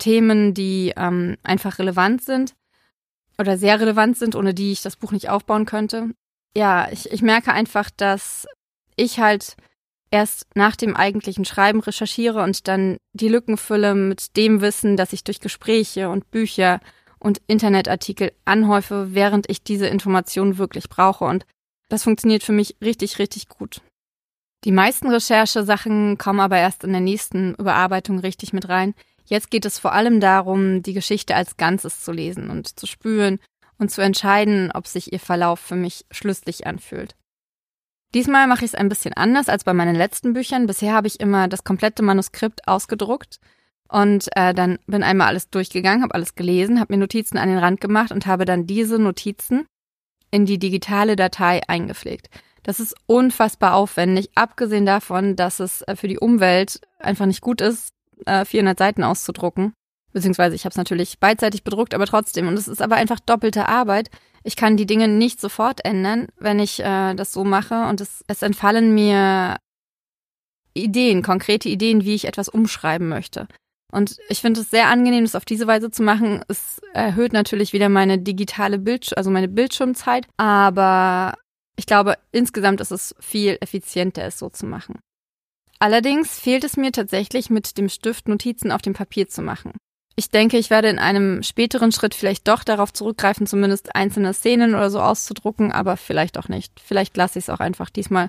Themen, 0.00 0.52
die 0.54 0.92
ähm, 0.96 1.36
einfach 1.44 1.78
relevant 1.78 2.24
sind 2.24 2.54
oder 3.38 3.56
sehr 3.56 3.80
relevant 3.80 4.18
sind, 4.18 4.34
ohne 4.34 4.52
die 4.52 4.72
ich 4.72 4.82
das 4.82 4.96
Buch 4.96 5.12
nicht 5.12 5.28
aufbauen 5.28 5.66
könnte. 5.66 6.10
Ja, 6.56 6.88
ich, 6.90 7.10
ich 7.12 7.22
merke 7.22 7.52
einfach, 7.52 7.90
dass 7.96 8.48
ich 8.96 9.20
halt 9.20 9.56
erst 10.10 10.46
nach 10.54 10.74
dem 10.74 10.96
eigentlichen 10.96 11.44
Schreiben 11.44 11.80
recherchiere 11.80 12.42
und 12.42 12.66
dann 12.66 12.96
die 13.12 13.28
Lücken 13.28 13.56
fülle 13.56 13.94
mit 13.94 14.36
dem 14.36 14.60
Wissen, 14.60 14.96
das 14.96 15.12
ich 15.12 15.22
durch 15.22 15.40
Gespräche 15.40 16.08
und 16.08 16.30
Bücher 16.30 16.80
und 17.20 17.40
Internetartikel 17.46 18.32
anhäufe, 18.44 19.14
während 19.14 19.48
ich 19.48 19.62
diese 19.62 19.86
Informationen 19.86 20.58
wirklich 20.58 20.88
brauche. 20.88 21.24
Und 21.24 21.46
das 21.88 22.02
funktioniert 22.02 22.42
für 22.42 22.52
mich 22.52 22.76
richtig, 22.82 23.18
richtig 23.18 23.48
gut. 23.48 23.82
Die 24.64 24.72
meisten 24.72 25.08
Recherchesachen 25.08 26.18
kommen 26.18 26.40
aber 26.40 26.58
erst 26.58 26.84
in 26.84 26.92
der 26.92 27.00
nächsten 27.00 27.54
Überarbeitung 27.54 28.18
richtig 28.18 28.52
mit 28.52 28.68
rein. 28.68 28.94
Jetzt 29.30 29.50
geht 29.52 29.64
es 29.64 29.78
vor 29.78 29.92
allem 29.92 30.18
darum, 30.18 30.82
die 30.82 30.92
Geschichte 30.92 31.36
als 31.36 31.56
Ganzes 31.56 32.00
zu 32.00 32.10
lesen 32.10 32.50
und 32.50 32.78
zu 32.78 32.86
spüren 32.86 33.38
und 33.78 33.92
zu 33.92 34.02
entscheiden, 34.02 34.72
ob 34.74 34.88
sich 34.88 35.12
ihr 35.12 35.20
Verlauf 35.20 35.60
für 35.60 35.76
mich 35.76 36.04
schlüssig 36.10 36.66
anfühlt. 36.66 37.14
Diesmal 38.12 38.48
mache 38.48 38.64
ich 38.64 38.72
es 38.72 38.74
ein 38.74 38.88
bisschen 38.88 39.14
anders 39.14 39.48
als 39.48 39.62
bei 39.62 39.72
meinen 39.72 39.94
letzten 39.94 40.32
Büchern. 40.32 40.66
Bisher 40.66 40.94
habe 40.94 41.06
ich 41.06 41.20
immer 41.20 41.46
das 41.46 41.62
komplette 41.62 42.02
Manuskript 42.02 42.66
ausgedruckt 42.66 43.38
und 43.88 44.28
äh, 44.34 44.52
dann 44.52 44.80
bin 44.88 45.04
einmal 45.04 45.28
alles 45.28 45.48
durchgegangen, 45.48 46.02
habe 46.02 46.14
alles 46.14 46.34
gelesen, 46.34 46.80
habe 46.80 46.92
mir 46.92 46.98
Notizen 46.98 47.38
an 47.38 47.48
den 47.48 47.58
Rand 47.58 47.80
gemacht 47.80 48.10
und 48.10 48.26
habe 48.26 48.44
dann 48.46 48.66
diese 48.66 48.98
Notizen 48.98 49.64
in 50.32 50.44
die 50.44 50.58
digitale 50.58 51.14
Datei 51.14 51.60
eingepflegt. 51.68 52.30
Das 52.64 52.80
ist 52.80 52.96
unfassbar 53.06 53.74
aufwendig, 53.74 54.30
abgesehen 54.34 54.86
davon, 54.86 55.36
dass 55.36 55.60
es 55.60 55.82
äh, 55.82 55.94
für 55.94 56.08
die 56.08 56.18
Umwelt 56.18 56.80
einfach 56.98 57.26
nicht 57.26 57.42
gut 57.42 57.60
ist, 57.60 57.94
400 58.26 58.78
äh, 58.80 58.84
Seiten 58.84 59.02
auszudrucken. 59.02 59.72
Beziehungsweise 60.12 60.56
ich 60.56 60.64
habe 60.64 60.70
es 60.70 60.76
natürlich 60.76 61.20
beidseitig 61.20 61.62
bedruckt, 61.62 61.94
aber 61.94 62.06
trotzdem. 62.06 62.48
Und 62.48 62.54
es 62.54 62.68
ist 62.68 62.82
aber 62.82 62.96
einfach 62.96 63.20
doppelte 63.20 63.68
Arbeit. 63.68 64.10
Ich 64.42 64.56
kann 64.56 64.76
die 64.76 64.86
Dinge 64.86 65.06
nicht 65.06 65.40
sofort 65.40 65.84
ändern, 65.84 66.28
wenn 66.38 66.58
ich 66.58 66.80
äh, 66.80 67.14
das 67.14 67.32
so 67.32 67.44
mache. 67.44 67.86
Und 67.88 68.00
es, 68.00 68.24
es 68.26 68.42
entfallen 68.42 68.94
mir 68.94 69.56
Ideen, 70.74 71.22
konkrete 71.22 71.68
Ideen, 71.68 72.04
wie 72.04 72.14
ich 72.14 72.26
etwas 72.26 72.48
umschreiben 72.48 73.08
möchte. 73.08 73.46
Und 73.92 74.18
ich 74.28 74.40
finde 74.40 74.60
es 74.60 74.70
sehr 74.70 74.88
angenehm, 74.88 75.24
das 75.24 75.34
auf 75.34 75.44
diese 75.44 75.66
Weise 75.66 75.90
zu 75.90 76.02
machen. 76.02 76.44
Es 76.48 76.80
erhöht 76.92 77.32
natürlich 77.32 77.72
wieder 77.72 77.88
meine 77.88 78.18
digitale 78.18 78.78
Bildschirm, 78.78 79.14
also 79.16 79.30
meine 79.30 79.48
Bildschirmzeit. 79.48 80.26
Aber 80.36 81.34
ich 81.76 81.86
glaube, 81.86 82.16
insgesamt 82.30 82.80
ist 82.80 82.92
es 82.92 83.14
viel 83.20 83.58
effizienter, 83.60 84.24
es 84.24 84.38
so 84.38 84.48
zu 84.48 84.66
machen. 84.66 85.00
Allerdings 85.80 86.38
fehlt 86.38 86.62
es 86.62 86.76
mir 86.76 86.92
tatsächlich, 86.92 87.48
mit 87.48 87.78
dem 87.78 87.88
Stift 87.88 88.28
Notizen 88.28 88.70
auf 88.70 88.82
dem 88.82 88.92
Papier 88.92 89.28
zu 89.28 89.42
machen. 89.42 89.72
Ich 90.14 90.28
denke, 90.28 90.58
ich 90.58 90.68
werde 90.68 90.90
in 90.90 90.98
einem 90.98 91.42
späteren 91.42 91.92
Schritt 91.92 92.14
vielleicht 92.14 92.46
doch 92.46 92.62
darauf 92.62 92.92
zurückgreifen, 92.92 93.46
zumindest 93.46 93.96
einzelne 93.96 94.34
Szenen 94.34 94.74
oder 94.74 94.90
so 94.90 95.00
auszudrucken, 95.00 95.72
aber 95.72 95.96
vielleicht 95.96 96.36
auch 96.36 96.48
nicht. 96.48 96.78
Vielleicht 96.78 97.16
lasse 97.16 97.38
ich 97.38 97.46
es 97.46 97.50
auch 97.50 97.60
einfach 97.60 97.88
diesmal 97.88 98.28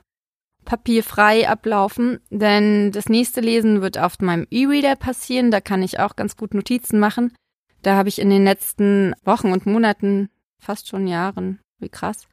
papierfrei 0.63 1.50
ablaufen, 1.50 2.22
denn 2.29 2.91
das 2.93 3.10
nächste 3.10 3.41
Lesen 3.41 3.81
wird 3.81 3.98
auf 3.98 4.20
meinem 4.20 4.48
E-Reader 4.50 4.96
passieren. 4.96 5.51
Da 5.51 5.60
kann 5.60 5.84
ich 5.84 6.00
auch 6.00 6.15
ganz 6.15 6.38
gut 6.38 6.53
Notizen 6.53 7.00
machen. 7.00 7.34
Da 7.81 7.98
habe 7.98 8.08
ich 8.08 8.20
in 8.20 8.29
den 8.29 8.46
letzten 8.46 9.13
Wochen 9.25 9.51
und 9.51 9.65
Monaten, 9.65 10.29
fast 10.60 10.88
schon 10.88 11.08
Jahren, 11.08 11.60
wie 11.79 11.89
krass, 11.89 12.27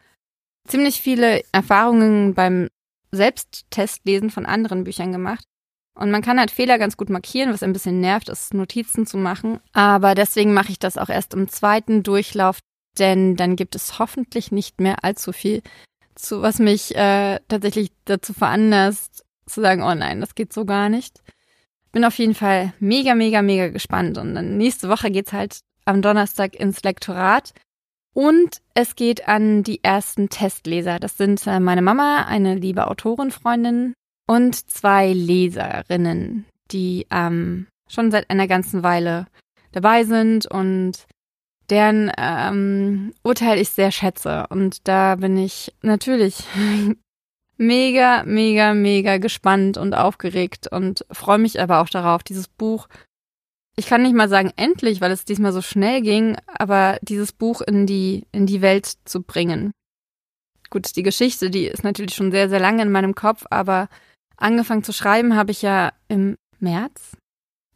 ziemlich 0.69 1.01
viele 1.01 1.43
Erfahrungen 1.51 2.35
beim 2.35 2.69
Selbsttestlesen 3.11 4.31
von 4.31 4.47
anderen 4.47 4.85
Büchern 4.85 5.13
gemacht. 5.13 5.45
Und 5.95 6.11
man 6.11 6.23
kann 6.23 6.39
halt 6.39 6.53
Fehler 6.53 6.79
ganz 6.79 6.97
gut 6.97 7.11
markieren, 7.11 7.53
was 7.53 7.65
ein 7.65 7.73
bisschen 7.73 8.01
nervt, 8.01 8.29
ist 8.29 8.55
Notizen 8.55 9.05
zu 9.05 9.19
machen. 9.19 9.59
Aber 9.73 10.15
deswegen 10.15 10.55
mache 10.55 10.71
ich 10.71 10.79
das 10.79 10.97
auch 10.97 11.09
erst 11.09 11.35
im 11.35 11.49
zweiten 11.49 12.05
Durchlauf, 12.05 12.61
denn 12.99 13.35
dann 13.35 13.57
gibt 13.57 13.75
es 13.75 13.99
hoffentlich 13.99 14.53
nicht 14.53 14.81
mehr 14.81 15.03
allzu 15.03 15.33
viel, 15.33 15.63
zu, 16.15 16.43
was 16.43 16.59
mich 16.59 16.95
äh, 16.95 17.41
tatsächlich 17.49 17.91
dazu 18.05 18.33
veranlasst, 18.33 19.25
zu 19.47 19.61
sagen, 19.61 19.83
oh 19.83 19.95
nein, 19.95 20.21
das 20.21 20.35
geht 20.35 20.53
so 20.53 20.65
gar 20.65 20.89
nicht. 20.89 21.21
Bin 21.91 22.05
auf 22.05 22.19
jeden 22.19 22.35
Fall 22.35 22.73
mega, 22.79 23.15
mega, 23.15 23.43
mega 23.43 23.69
gespannt. 23.69 24.19
Und 24.19 24.35
dann 24.35 24.57
nächste 24.57 24.89
Woche 24.89 25.11
geht's 25.11 25.33
halt 25.33 25.61
am 25.85 26.03
Donnerstag 26.03 26.55
ins 26.55 26.83
Lektorat. 26.83 27.55
Und 28.19 28.63
es 28.75 28.97
geht 28.97 29.29
an 29.29 29.63
die 29.63 29.85
ersten 29.85 30.29
Testleser. 30.29 30.99
Das 30.99 31.17
sind 31.17 31.47
äh, 31.47 31.61
meine 31.61 31.83
Mama, 31.83 32.25
eine 32.27 32.57
liebe 32.57 32.89
Autorenfreundin 32.89 33.95
und 34.27 34.57
zwei 34.69 35.13
Leserinnen, 35.13 36.45
die 36.73 37.07
ähm, 37.13 37.69
schon 37.89 38.11
seit 38.11 38.29
einer 38.29 38.49
ganzen 38.49 38.83
Weile 38.83 39.29
dabei 39.71 40.03
sind 40.03 40.47
und 40.49 41.07
deren 41.71 42.11
ähm, 42.19 43.15
Urteil 43.23 43.61
ich 43.61 43.69
sehr 43.69 43.93
schätze. 43.93 44.49
Und 44.51 44.89
da 44.89 45.15
bin 45.15 45.37
ich 45.37 45.73
natürlich 45.83 46.43
mega, 47.57 48.25
mega, 48.25 48.75
mega 48.75 49.19
gespannt 49.19 49.79
und 49.79 49.95
aufgeregt 49.95 50.67
und 50.67 51.07
freue 51.13 51.39
mich 51.39 51.61
aber 51.61 51.79
auch 51.81 51.89
darauf, 51.89 52.25
dieses 52.25 52.49
Buch. 52.49 52.89
Ich 53.79 53.87
kann 53.87 54.03
nicht 54.03 54.15
mal 54.15 54.29
sagen 54.29 54.53
endlich, 54.57 55.01
weil 55.01 55.13
es 55.13 55.25
diesmal 55.25 55.53
so 55.53 55.63
schnell 55.63 56.03
ging, 56.03 56.37
aber 56.47 56.99
dieses 57.03 57.33
Buch 57.33 57.61
in 57.61 57.87
die, 57.87 58.27
in 58.33 58.45
die 58.47 58.61
Welt 58.61 58.95
zu 59.05 59.23
bringen. 59.23 59.71
Gut, 60.69 60.97
die 60.97 61.05
Geschichte, 61.05 61.49
die 61.49 61.67
ist 61.67 61.85
natürlich 61.85 62.15
schon 62.15 62.33
sehr, 62.33 62.49
sehr 62.49 62.61
lange 62.61 62.83
in 62.83 62.91
meinem 62.91 63.15
Kopf, 63.15 63.47
aber 63.51 63.89
Angefangen 64.39 64.85
zu 64.85 64.93
schreiben 64.93 65.35
habe 65.35 65.51
ich 65.51 65.63
ja 65.63 65.93
im 66.07 66.37
März. 66.61 67.17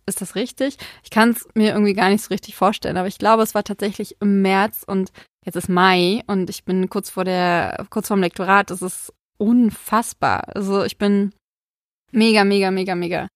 Ist 0.06 0.20
das 0.20 0.36
richtig? 0.36 0.78
Ich 1.02 1.10
kann 1.10 1.30
es 1.30 1.46
mir 1.54 1.72
irgendwie 1.72 1.94
gar 1.94 2.08
nicht 2.08 2.22
so 2.22 2.28
richtig 2.28 2.54
vorstellen, 2.56 2.96
aber 2.96 3.08
ich 3.08 3.18
glaube, 3.18 3.42
es 3.42 3.54
war 3.54 3.64
tatsächlich 3.64 4.16
im 4.20 4.42
März 4.42 4.84
und 4.86 5.12
jetzt 5.44 5.56
ist 5.56 5.68
Mai 5.68 6.22
und 6.26 6.48
ich 6.50 6.64
bin 6.64 6.88
kurz 6.88 7.10
vor 7.10 7.24
der, 7.24 7.86
kurz 7.90 8.08
vorm 8.08 8.20
Lektorat. 8.20 8.70
Das 8.70 8.80
ist 8.80 9.12
unfassbar. 9.38 10.54
Also 10.54 10.84
ich 10.84 10.98
bin 10.98 11.32
mega, 12.12 12.44
mega, 12.44 12.70
mega, 12.70 12.94
mega 12.94 13.28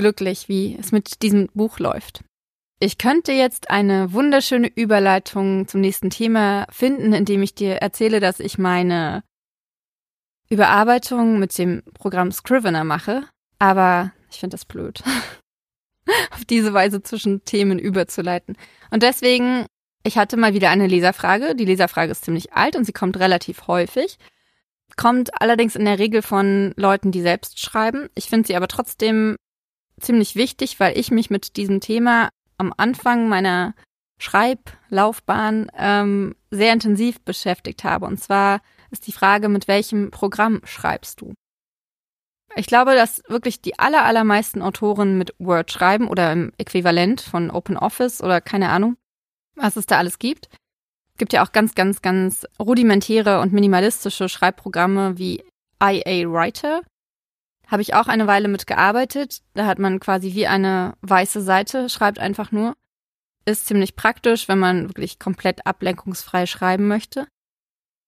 glücklich, 0.00 0.48
wie 0.48 0.76
es 0.80 0.92
mit 0.92 1.20
diesem 1.20 1.48
Buch 1.52 1.78
läuft. 1.78 2.24
Ich 2.80 2.96
könnte 2.96 3.32
jetzt 3.32 3.68
eine 3.68 4.14
wunderschöne 4.14 4.72
Überleitung 4.74 5.68
zum 5.68 5.82
nächsten 5.82 6.08
Thema 6.08 6.66
finden, 6.70 7.12
indem 7.12 7.42
ich 7.42 7.54
dir 7.54 7.76
erzähle, 7.76 8.20
dass 8.20 8.40
ich 8.40 8.56
meine 8.56 9.22
Überarbeitung 10.48 11.38
mit 11.38 11.56
dem 11.58 11.82
Programm 11.92 12.32
Scrivener 12.32 12.82
mache, 12.84 13.24
aber 13.58 14.12
ich 14.30 14.40
finde 14.40 14.54
das 14.54 14.64
blöd, 14.64 15.02
auf 16.30 16.46
diese 16.46 16.72
Weise 16.72 17.02
zwischen 17.02 17.44
Themen 17.44 17.78
überzuleiten. 17.78 18.56
Und 18.90 19.02
deswegen, 19.02 19.66
ich 20.02 20.16
hatte 20.16 20.38
mal 20.38 20.54
wieder 20.54 20.70
eine 20.70 20.86
Leserfrage. 20.86 21.54
Die 21.54 21.66
Leserfrage 21.66 22.12
ist 22.12 22.24
ziemlich 22.24 22.54
alt 22.54 22.76
und 22.76 22.86
sie 22.86 22.94
kommt 22.94 23.18
relativ 23.18 23.66
häufig. 23.66 24.16
Kommt 24.96 25.38
allerdings 25.42 25.76
in 25.76 25.84
der 25.84 25.98
Regel 25.98 26.22
von 26.22 26.72
Leuten, 26.76 27.12
die 27.12 27.20
selbst 27.20 27.60
schreiben. 27.60 28.08
Ich 28.14 28.30
finde 28.30 28.46
sie 28.46 28.56
aber 28.56 28.68
trotzdem 28.68 29.36
ziemlich 30.00 30.36
wichtig, 30.36 30.80
weil 30.80 30.98
ich 30.98 31.10
mich 31.10 31.30
mit 31.30 31.56
diesem 31.56 31.80
Thema 31.80 32.30
am 32.58 32.74
Anfang 32.76 33.28
meiner 33.28 33.74
Schreiblaufbahn 34.18 35.70
ähm, 35.76 36.34
sehr 36.50 36.72
intensiv 36.72 37.20
beschäftigt 37.22 37.84
habe. 37.84 38.06
Und 38.06 38.18
zwar 38.18 38.60
ist 38.90 39.06
die 39.06 39.12
Frage, 39.12 39.48
mit 39.48 39.66
welchem 39.66 40.10
Programm 40.10 40.60
schreibst 40.64 41.20
du? 41.20 41.32
Ich 42.56 42.66
glaube, 42.66 42.94
dass 42.94 43.22
wirklich 43.28 43.62
die 43.62 43.78
aller, 43.78 44.04
allermeisten 44.04 44.60
Autoren 44.60 45.16
mit 45.16 45.34
Word 45.38 45.70
schreiben 45.70 46.08
oder 46.08 46.32
im 46.32 46.52
Äquivalent 46.58 47.20
von 47.20 47.50
OpenOffice 47.50 48.22
oder 48.22 48.40
keine 48.40 48.70
Ahnung, 48.70 48.96
was 49.54 49.76
es 49.76 49.86
da 49.86 49.98
alles 49.98 50.18
gibt. 50.18 50.48
Es 51.12 51.18
gibt 51.18 51.32
ja 51.32 51.44
auch 51.44 51.52
ganz, 51.52 51.74
ganz, 51.74 52.02
ganz 52.02 52.46
rudimentäre 52.58 53.40
und 53.40 53.52
minimalistische 53.52 54.28
Schreibprogramme 54.28 55.16
wie 55.16 55.44
IA 55.80 56.28
Writer. 56.30 56.82
Habe 57.70 57.82
ich 57.82 57.94
auch 57.94 58.08
eine 58.08 58.26
Weile 58.26 58.48
mitgearbeitet. 58.48 59.42
Da 59.54 59.66
hat 59.66 59.78
man 59.78 60.00
quasi 60.00 60.34
wie 60.34 60.46
eine 60.46 60.94
weiße 61.02 61.40
Seite, 61.40 61.88
schreibt 61.88 62.18
einfach 62.18 62.50
nur. 62.50 62.74
Ist 63.44 63.66
ziemlich 63.66 63.96
praktisch, 63.96 64.48
wenn 64.48 64.58
man 64.58 64.88
wirklich 64.88 65.18
komplett 65.18 65.66
ablenkungsfrei 65.66 66.46
schreiben 66.46 66.88
möchte. 66.88 67.26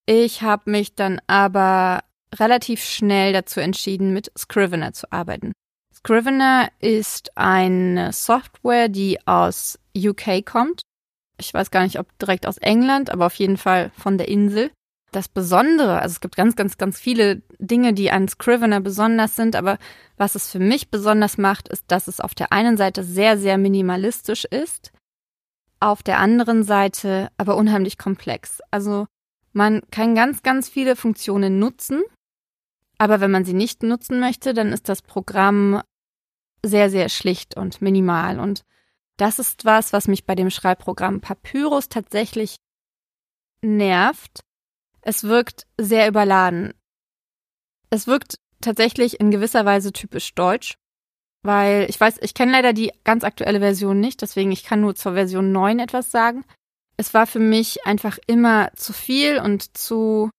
Ich 0.07 0.43
habe 0.43 0.71
mich 0.71 0.95
dann 0.95 1.21
aber 1.29 2.03
relativ 2.35 2.83
schnell 2.83 3.33
dazu 3.33 3.61
entschieden, 3.61 4.13
mit 4.13 4.33
Scrivener 4.37 4.93
zu 4.93 5.11
arbeiten. 5.13 5.53
Scrivener 5.95 6.69
ist 6.81 7.37
eine 7.37 8.13
Software, 8.13 8.89
die 8.89 9.25
aus 9.27 9.79
UK 9.97 10.45
kommt. 10.45 10.83
Ich 11.39 11.55
weiß 11.55 11.71
gar 11.71 11.85
nicht, 11.85 12.01
ob 12.01 12.19
direkt 12.19 12.47
aus 12.47 12.59
England, 12.59 13.11
aber 13.11 13.27
auf 13.27 13.35
jeden 13.37 13.57
Fall 13.57 13.91
von 13.97 14.19
der 14.19 14.29
Insel. 14.29 14.71
Das 15.13 15.29
Besondere, 15.29 16.01
also 16.01 16.15
es 16.15 16.21
gibt 16.21 16.37
ganz, 16.37 16.57
ganz, 16.57 16.79
ganz 16.79 16.99
viele 16.99 17.43
Dinge, 17.59 17.93
die 17.93 18.11
an 18.11 18.29
Scrivener 18.29 18.81
besonders 18.81 19.37
sind, 19.37 19.55
aber 19.55 19.79
was 20.17 20.35
es 20.35 20.51
für 20.51 20.59
mich 20.59 20.91
besonders 20.91 21.37
macht, 21.37 21.69
ist, 21.69 21.85
dass 21.89 22.09
es 22.09 22.19
auf 22.19 22.35
der 22.35 22.51
einen 22.53 22.79
Seite 22.79 23.05
sehr, 23.05 23.37
sehr 23.37 23.59
minimalistisch 23.59 24.45
ist, 24.47 24.91
auf 25.81 26.03
der 26.03 26.19
anderen 26.19 26.65
Seite 26.65 27.29
aber 27.37 27.57
unheimlich 27.57 27.99
komplex. 27.99 28.61
Also 28.71 29.07
man 29.53 29.83
kann 29.91 30.15
ganz, 30.15 30.43
ganz 30.43 30.71
viele 30.71 30.97
Funktionen 30.97 31.59
nutzen, 31.59 32.03
aber 32.97 33.21
wenn 33.21 33.31
man 33.31 33.45
sie 33.45 33.53
nicht 33.53 33.83
nutzen 33.83 34.19
möchte, 34.19 34.55
dann 34.55 34.73
ist 34.73 34.89
das 34.89 35.03
Programm 35.03 35.83
sehr, 36.65 36.89
sehr 36.89 37.09
schlicht 37.09 37.57
und 37.57 37.83
minimal. 37.83 38.39
Und 38.41 38.63
das 39.17 39.39
ist 39.39 39.65
was, 39.65 39.93
was 39.93 40.09
mich 40.09 40.25
bei 40.25 40.35
dem 40.35 40.51
Schreibprogramm 40.51 41.21
Papyrus 41.21 41.89
tatsächlich 41.89 42.57
nervt. 43.61 44.41
Es 45.03 45.25
wirkt 45.25 45.67
sehr 45.79 46.09
überladen. 46.09 46.75
Es 47.91 48.07
wirkt 48.07 48.39
tatsächlich 48.61 49.21
in 49.21 49.31
gewisser 49.31 49.65
Weise 49.65 49.93
typisch 49.93 50.35
deutsch, 50.35 50.75
weil 51.43 51.87
ich 51.91 52.01
weiß, 52.01 52.19
ich 52.23 52.35
kenne 52.35 52.53
leider 52.53 52.73
die 52.73 52.93
ganz 53.05 53.25
aktuelle 53.25 53.61
Version 53.61 54.01
nicht, 54.01 54.23
deswegen 54.23 54.53
ich 54.53 54.65
kann 54.65 54.81
nur 54.81 54.95
zur 54.95 55.15
Version 55.15 55.53
9 55.53 55.81
etwas 55.81 56.11
sagen 56.11 56.45
es 56.97 57.15
war 57.15 57.27
für 57.27 57.41
mich 57.41 57.85
einfach 57.87 58.19
immer 58.27 58.71
zu 58.77 58.93
viel 58.93 59.39
und 59.39 59.77
zu 59.77 60.31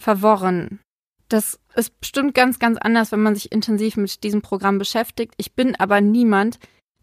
verworren. 0.00 0.80
Das 1.28 1.60
ist 1.74 2.00
bestimmt 2.00 2.34
ganz, 2.34 2.58
ganz 2.58 2.78
anders, 2.78 3.12
wenn 3.12 3.22
man 3.22 3.34
sich 3.34 3.52
intensiv 3.52 3.96
mit 3.96 4.24
diesem 4.24 4.42
Programm 4.42 4.78
beschäftigt. 4.78 5.34
Ich 5.36 5.54
bin 5.54 5.76
aber 5.76 6.00
niemand, 6.00 6.58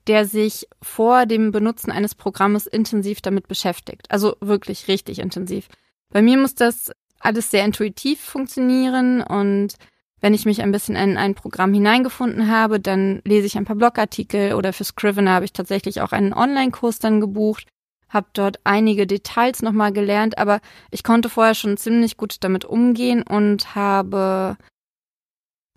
der 0.07 0.25
sich 0.25 0.67
vor 0.81 1.25
dem 1.25 1.51
Benutzen 1.51 1.91
eines 1.91 2.15
Programmes 2.15 2.65
intensiv 2.65 3.21
damit 3.21 3.47
beschäftigt. 3.47 4.09
Also 4.09 4.35
wirklich 4.41 4.87
richtig 4.87 5.19
intensiv. 5.19 5.67
Bei 6.09 6.21
mir 6.21 6.37
muss 6.37 6.55
das 6.55 6.91
alles 7.19 7.51
sehr 7.51 7.65
intuitiv 7.65 8.21
funktionieren 8.21 9.21
und 9.21 9.75
wenn 10.19 10.33
ich 10.33 10.45
mich 10.45 10.61
ein 10.61 10.71
bisschen 10.71 10.95
in 10.95 11.17
ein 11.17 11.35
Programm 11.35 11.73
hineingefunden 11.73 12.49
habe, 12.49 12.79
dann 12.79 13.21
lese 13.23 13.45
ich 13.45 13.57
ein 13.57 13.65
paar 13.65 13.75
Blogartikel 13.75 14.53
oder 14.53 14.73
für 14.73 14.83
Scrivener 14.83 15.31
habe 15.31 15.45
ich 15.45 15.53
tatsächlich 15.53 16.01
auch 16.01 16.11
einen 16.11 16.33
Online-Kurs 16.33 16.99
dann 16.99 17.21
gebucht, 17.21 17.67
habe 18.09 18.27
dort 18.33 18.59
einige 18.63 19.05
Details 19.05 19.61
nochmal 19.61 19.91
gelernt, 19.91 20.37
aber 20.37 20.59
ich 20.89 21.03
konnte 21.03 21.29
vorher 21.29 21.53
schon 21.53 21.77
ziemlich 21.77 22.17
gut 22.17 22.37
damit 22.43 22.65
umgehen 22.65 23.21
und 23.21 23.75
habe 23.75 24.57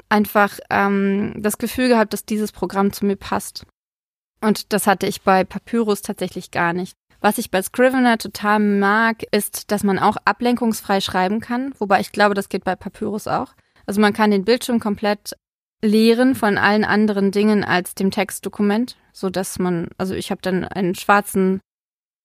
einfach 0.08 0.58
ähm, 0.70 1.34
das 1.36 1.58
Gefühl 1.58 1.88
gehabt, 1.88 2.12
dass 2.12 2.24
dieses 2.24 2.50
Programm 2.52 2.92
zu 2.92 3.04
mir 3.04 3.16
passt. 3.16 3.66
Und 4.40 4.72
das 4.72 4.86
hatte 4.86 5.06
ich 5.06 5.22
bei 5.22 5.44
Papyrus 5.44 6.00
tatsächlich 6.02 6.50
gar 6.50 6.72
nicht. 6.72 6.96
Was 7.20 7.38
ich 7.38 7.50
bei 7.50 7.60
Scrivener 7.62 8.16
total 8.16 8.60
mag, 8.60 9.22
ist, 9.30 9.70
dass 9.70 9.84
man 9.84 9.98
auch 9.98 10.16
ablenkungsfrei 10.24 11.00
schreiben 11.00 11.40
kann, 11.40 11.74
wobei 11.78 12.00
ich 12.00 12.12
glaube, 12.12 12.34
das 12.34 12.48
geht 12.48 12.64
bei 12.64 12.76
Papyrus 12.76 13.26
auch. 13.26 13.54
Also 13.86 14.00
man 14.00 14.12
kann 14.12 14.30
den 14.30 14.44
Bildschirm 14.44 14.80
komplett 14.80 15.34
leeren 15.82 16.34
von 16.34 16.58
allen 16.58 16.84
anderen 16.84 17.30
Dingen 17.30 17.64
als 17.64 17.94
dem 17.94 18.10
Textdokument, 18.10 18.96
so 19.12 19.30
dass 19.30 19.58
man, 19.58 19.88
also 19.98 20.14
ich 20.14 20.30
habe 20.30 20.42
dann 20.42 20.64
einen 20.64 20.94
schwarzen, 20.94 21.60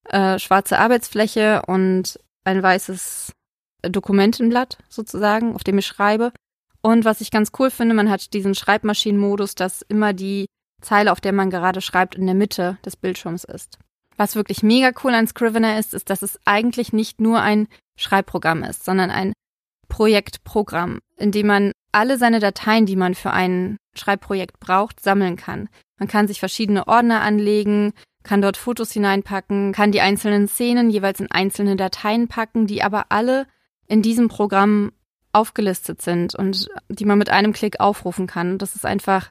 äh, 0.10 0.40
schwarze 0.40 0.80
Arbeitsfläche 0.80 1.64
und 1.68 2.20
ein 2.44 2.62
weißes 2.62 3.32
Dokumentenblatt 3.82 4.78
sozusagen, 4.90 5.56
auf 5.56 5.64
dem 5.64 5.78
ich 5.78 5.88
schreibe. 5.88 6.32
Und 6.82 7.04
was 7.04 7.22
ich 7.22 7.32
ganz 7.32 7.52
cool 7.60 7.72
finde, 7.72 7.96
man 7.96 8.10
hat 8.10 8.34
diesen 8.34 8.56
Schreibmaschinenmodus, 8.56 9.56
dass 9.56 9.82
immer 9.82 10.14
die 10.14 10.46
Zeile, 10.82 11.12
auf 11.12 11.22
der 11.22 11.34
man 11.34 11.50
gerade 11.50 11.82
schreibt, 11.82 12.16
in 12.16 12.26
der 12.26 12.36
Mitte 12.36 12.78
des 12.86 12.96
Bildschirms 12.96 13.44
ist. 13.44 13.80
Was 14.18 14.36
wirklich 14.36 14.64
mega 14.64 14.92
cool 15.04 15.14
an 15.14 15.28
Scrivener 15.28 15.78
ist, 15.80 15.94
ist, 15.94 16.10
dass 16.10 16.22
es 16.22 16.40
eigentlich 16.46 16.94
nicht 16.94 17.20
nur 17.20 17.42
ein 17.42 17.68
Schreibprogramm 17.98 18.64
ist, 18.64 18.86
sondern 18.86 19.12
ein 19.12 19.34
Projektprogramm, 19.88 21.00
in 21.18 21.32
dem 21.32 21.48
man 21.48 21.72
alle 21.92 22.18
seine 22.18 22.40
Dateien, 22.40 22.86
die 22.86 22.96
man 22.96 23.16
für 23.16 23.32
ein 23.32 23.78
Schreibprojekt 23.96 24.60
braucht, 24.60 25.00
sammeln 25.00 25.36
kann. 25.36 25.70
Man 25.98 26.08
kann 26.08 26.28
sich 26.28 26.40
verschiedene 26.40 26.88
Ordner 26.88 27.22
anlegen, 27.22 27.94
kann 28.24 28.42
dort 28.42 28.58
Fotos 28.58 28.92
hineinpacken, 28.92 29.72
kann 29.72 29.92
die 29.92 30.02
einzelnen 30.02 30.48
Szenen 30.48 30.90
jeweils 30.90 31.20
in 31.20 31.32
einzelne 31.32 31.76
Dateien 31.76 32.28
packen, 32.28 32.68
die 32.68 32.84
aber 32.84 33.06
alle 33.10 33.48
in 33.88 34.02
diesem 34.02 34.28
Programm 34.28 34.92
aufgelistet 35.32 36.02
sind 36.02 36.34
und 36.36 36.68
die 36.90 37.06
man 37.06 37.18
mit 37.18 37.30
einem 37.30 37.54
Klick 37.54 37.80
aufrufen 37.80 38.26
kann. 38.28 38.58
Das 38.58 38.76
ist 38.76 38.86
einfach 38.86 39.30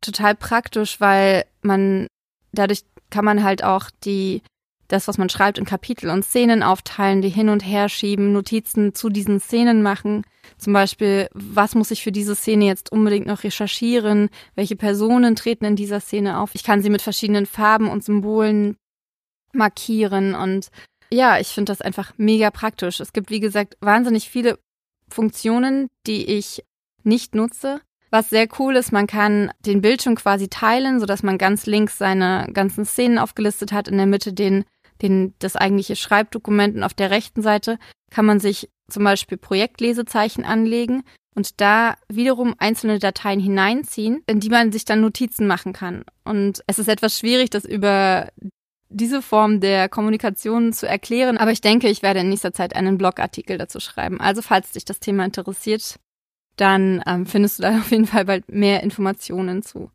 total 0.00 0.34
praktisch, 0.34 1.00
weil 1.00 1.44
man 1.62 2.06
dadurch 2.52 2.84
kann 3.10 3.24
man 3.24 3.42
halt 3.42 3.64
auch 3.64 3.90
die 4.04 4.42
das, 4.90 5.08
was 5.08 5.18
man 5.18 5.28
schreibt, 5.28 5.58
in 5.58 5.64
Kapitel 5.64 6.10
und 6.10 6.24
Szenen 6.24 6.62
aufteilen, 6.62 7.22
die 7.22 7.28
hin 7.28 7.48
und 7.48 7.60
her 7.60 7.88
schieben, 7.88 8.32
Notizen 8.32 8.94
zu 8.94 9.08
diesen 9.08 9.40
Szenen 9.40 9.82
machen. 9.82 10.24
Zum 10.58 10.72
Beispiel, 10.72 11.28
was 11.32 11.74
muss 11.74 11.90
ich 11.90 12.02
für 12.02 12.12
diese 12.12 12.34
Szene 12.34 12.66
jetzt 12.66 12.90
unbedingt 12.90 13.26
noch 13.26 13.44
recherchieren? 13.44 14.30
Welche 14.56 14.76
Personen 14.76 15.36
treten 15.36 15.64
in 15.64 15.76
dieser 15.76 16.00
Szene 16.00 16.38
auf? 16.38 16.54
Ich 16.54 16.64
kann 16.64 16.82
sie 16.82 16.90
mit 16.90 17.02
verschiedenen 17.02 17.46
Farben 17.46 17.88
und 17.88 18.04
Symbolen 18.04 18.76
markieren 19.52 20.34
und 20.34 20.70
ja, 21.12 21.40
ich 21.40 21.48
finde 21.48 21.72
das 21.72 21.80
einfach 21.80 22.12
mega 22.18 22.50
praktisch. 22.50 23.00
Es 23.00 23.12
gibt, 23.12 23.30
wie 23.30 23.40
gesagt, 23.40 23.76
wahnsinnig 23.80 24.30
viele 24.30 24.60
Funktionen, 25.08 25.88
die 26.06 26.24
ich 26.24 26.64
nicht 27.02 27.34
nutze, 27.34 27.80
was 28.10 28.30
sehr 28.30 28.48
cool 28.58 28.76
ist, 28.76 28.92
man 28.92 29.06
kann 29.06 29.52
den 29.64 29.80
Bildschirm 29.80 30.16
quasi 30.16 30.48
teilen, 30.48 31.00
sodass 31.00 31.22
man 31.22 31.38
ganz 31.38 31.66
links 31.66 31.98
seine 31.98 32.48
ganzen 32.52 32.84
Szenen 32.84 33.18
aufgelistet 33.18 33.72
hat, 33.72 33.88
in 33.88 33.96
der 33.96 34.06
Mitte 34.06 34.32
den, 34.32 34.64
den, 35.00 35.34
das 35.38 35.56
eigentliche 35.56 35.96
Schreibdokument 35.96 36.76
und 36.76 36.82
auf 36.82 36.94
der 36.94 37.10
rechten 37.10 37.42
Seite 37.42 37.78
kann 38.10 38.26
man 38.26 38.40
sich 38.40 38.68
zum 38.88 39.04
Beispiel 39.04 39.38
Projektlesezeichen 39.38 40.44
anlegen 40.44 41.04
und 41.34 41.60
da 41.60 41.94
wiederum 42.08 42.54
einzelne 42.58 42.98
Dateien 42.98 43.38
hineinziehen, 43.38 44.22
in 44.26 44.40
die 44.40 44.50
man 44.50 44.72
sich 44.72 44.84
dann 44.84 45.00
Notizen 45.00 45.46
machen 45.46 45.72
kann. 45.72 46.04
Und 46.24 46.62
es 46.66 46.80
ist 46.80 46.88
etwas 46.88 47.16
schwierig, 47.16 47.50
das 47.50 47.64
über 47.64 48.28
diese 48.88 49.22
Form 49.22 49.60
der 49.60 49.88
Kommunikation 49.88 50.72
zu 50.72 50.88
erklären, 50.88 51.38
aber 51.38 51.52
ich 51.52 51.60
denke, 51.60 51.88
ich 51.88 52.02
werde 52.02 52.20
in 52.20 52.28
nächster 52.28 52.52
Zeit 52.52 52.74
einen 52.74 52.98
Blogartikel 52.98 53.56
dazu 53.56 53.78
schreiben. 53.78 54.20
Also 54.20 54.42
falls 54.42 54.72
dich 54.72 54.84
das 54.84 54.98
Thema 54.98 55.24
interessiert, 55.24 56.00
dann 56.60 57.02
ähm, 57.06 57.26
findest 57.26 57.58
du 57.58 57.62
da 57.62 57.70
auf 57.78 57.90
jeden 57.90 58.06
Fall 58.06 58.24
bald 58.24 58.48
mehr 58.50 58.82
Informationen 58.82 59.62
zu. 59.62 59.90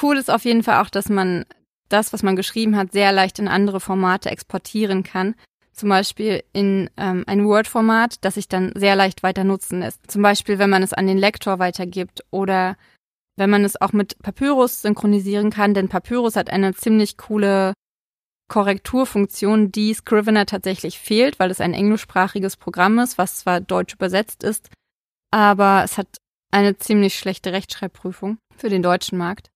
Cool 0.00 0.16
ist 0.16 0.30
auf 0.30 0.44
jeden 0.44 0.62
Fall 0.62 0.82
auch, 0.82 0.90
dass 0.90 1.08
man 1.08 1.44
das, 1.88 2.12
was 2.12 2.22
man 2.22 2.36
geschrieben 2.36 2.76
hat, 2.76 2.92
sehr 2.92 3.12
leicht 3.12 3.38
in 3.38 3.48
andere 3.48 3.80
Formate 3.80 4.30
exportieren 4.30 5.02
kann. 5.02 5.34
Zum 5.72 5.88
Beispiel 5.88 6.44
in 6.52 6.90
ähm, 6.96 7.24
ein 7.26 7.44
Word-Format, 7.44 8.24
das 8.24 8.34
sich 8.34 8.48
dann 8.48 8.72
sehr 8.76 8.96
leicht 8.96 9.22
weiter 9.22 9.44
nutzen 9.44 9.80
lässt. 9.80 10.10
Zum 10.10 10.22
Beispiel, 10.22 10.58
wenn 10.58 10.70
man 10.70 10.82
es 10.82 10.92
an 10.92 11.06
den 11.06 11.18
Lektor 11.18 11.58
weitergibt 11.58 12.24
oder 12.30 12.76
wenn 13.36 13.50
man 13.50 13.64
es 13.64 13.80
auch 13.80 13.92
mit 13.92 14.18
Papyrus 14.22 14.82
synchronisieren 14.82 15.50
kann, 15.50 15.74
denn 15.74 15.88
Papyrus 15.88 16.36
hat 16.36 16.50
eine 16.50 16.74
ziemlich 16.74 17.16
coole 17.16 17.72
Korrekturfunktion, 18.48 19.72
die 19.72 19.94
Scrivener 19.94 20.44
tatsächlich 20.44 20.98
fehlt, 20.98 21.38
weil 21.38 21.50
es 21.50 21.60
ein 21.60 21.72
englischsprachiges 21.72 22.56
Programm 22.56 22.98
ist, 22.98 23.16
was 23.16 23.38
zwar 23.38 23.60
deutsch 23.60 23.94
übersetzt 23.94 24.44
ist, 24.44 24.68
aber 25.30 25.82
es 25.84 25.98
hat 25.98 26.08
eine 26.50 26.76
ziemlich 26.76 27.18
schlechte 27.18 27.52
Rechtschreibprüfung 27.52 28.38
für 28.56 28.68
den 28.68 28.82
deutschen 28.82 29.18
Markt. 29.18 29.50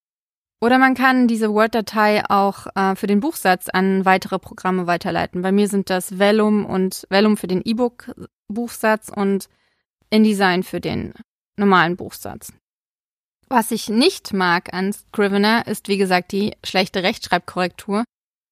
Oder 0.60 0.78
man 0.78 0.94
kann 0.94 1.28
diese 1.28 1.52
Word-Datei 1.52 2.24
auch 2.28 2.66
äh, 2.74 2.96
für 2.96 3.06
den 3.06 3.20
Buchsatz 3.20 3.68
an 3.68 4.04
weitere 4.04 4.38
Programme 4.38 4.86
weiterleiten. 4.86 5.42
Bei 5.42 5.52
mir 5.52 5.68
sind 5.68 5.90
das 5.90 6.18
Vellum 6.18 6.64
und 6.64 7.06
Vellum 7.10 7.36
für 7.36 7.48
den 7.48 7.60
E-Book-Buchsatz 7.62 9.10
und 9.14 9.48
InDesign 10.10 10.62
für 10.62 10.80
den 10.80 11.12
normalen 11.56 11.96
Buchsatz. 11.96 12.52
Was 13.48 13.72
ich 13.72 13.88
nicht 13.90 14.32
mag 14.32 14.72
an 14.72 14.92
Scrivener 14.92 15.66
ist, 15.66 15.88
wie 15.88 15.98
gesagt, 15.98 16.32
die 16.32 16.56
schlechte 16.64 17.02
Rechtschreibkorrektur. 17.02 18.04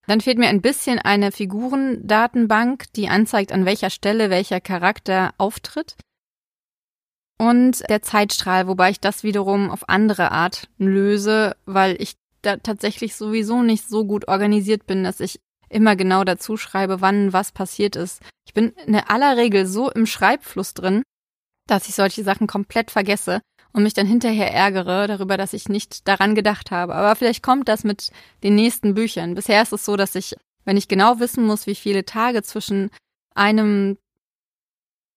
Dann 0.06 0.20
fehlt 0.20 0.37
mir 0.37 0.48
ein 0.48 0.61
bisschen 0.61 0.98
eine 0.98 1.32
Figurendatenbank, 1.32 2.92
die 2.94 3.08
anzeigt, 3.08 3.52
an 3.52 3.64
welcher 3.64 3.88
Stelle 3.88 4.28
welcher 4.28 4.61
Charakter 4.61 5.32
auftritt 5.38 5.96
und 7.38 7.88
der 7.88 8.02
Zeitstrahl, 8.02 8.68
wobei 8.68 8.90
ich 8.90 9.00
das 9.00 9.22
wiederum 9.22 9.70
auf 9.70 9.88
andere 9.88 10.30
Art 10.30 10.68
löse, 10.78 11.56
weil 11.66 12.00
ich 12.00 12.14
da 12.42 12.56
tatsächlich 12.56 13.14
sowieso 13.16 13.62
nicht 13.62 13.88
so 13.88 14.04
gut 14.04 14.28
organisiert 14.28 14.86
bin, 14.86 15.04
dass 15.04 15.20
ich 15.20 15.40
immer 15.68 15.96
genau 15.96 16.24
dazu 16.24 16.56
schreibe, 16.56 17.00
wann 17.00 17.32
was 17.32 17.52
passiert 17.52 17.96
ist. 17.96 18.20
Ich 18.46 18.52
bin 18.52 18.72
in 18.86 18.96
aller 18.96 19.36
Regel 19.36 19.66
so 19.66 19.90
im 19.90 20.06
Schreibfluss 20.06 20.74
drin, 20.74 21.02
dass 21.66 21.88
ich 21.88 21.94
solche 21.94 22.24
Sachen 22.24 22.46
komplett 22.46 22.90
vergesse 22.90 23.40
und 23.72 23.82
mich 23.82 23.94
dann 23.94 24.06
hinterher 24.06 24.52
ärgere 24.52 25.06
darüber, 25.06 25.36
dass 25.36 25.54
ich 25.54 25.68
nicht 25.68 26.06
daran 26.06 26.34
gedacht 26.34 26.70
habe. 26.70 26.94
Aber 26.94 27.16
vielleicht 27.16 27.42
kommt 27.42 27.68
das 27.68 27.84
mit 27.84 28.10
den 28.42 28.54
nächsten 28.54 28.94
Büchern. 28.94 29.34
Bisher 29.34 29.62
ist 29.62 29.72
es 29.72 29.84
so, 29.84 29.96
dass 29.96 30.14
ich, 30.14 30.36
wenn 30.64 30.76
ich 30.76 30.88
genau 30.88 31.20
wissen 31.20 31.46
muss, 31.46 31.66
wie 31.66 31.74
viele 31.74 32.04
Tage 32.04 32.42
zwischen 32.42 32.90
einem 33.34 33.96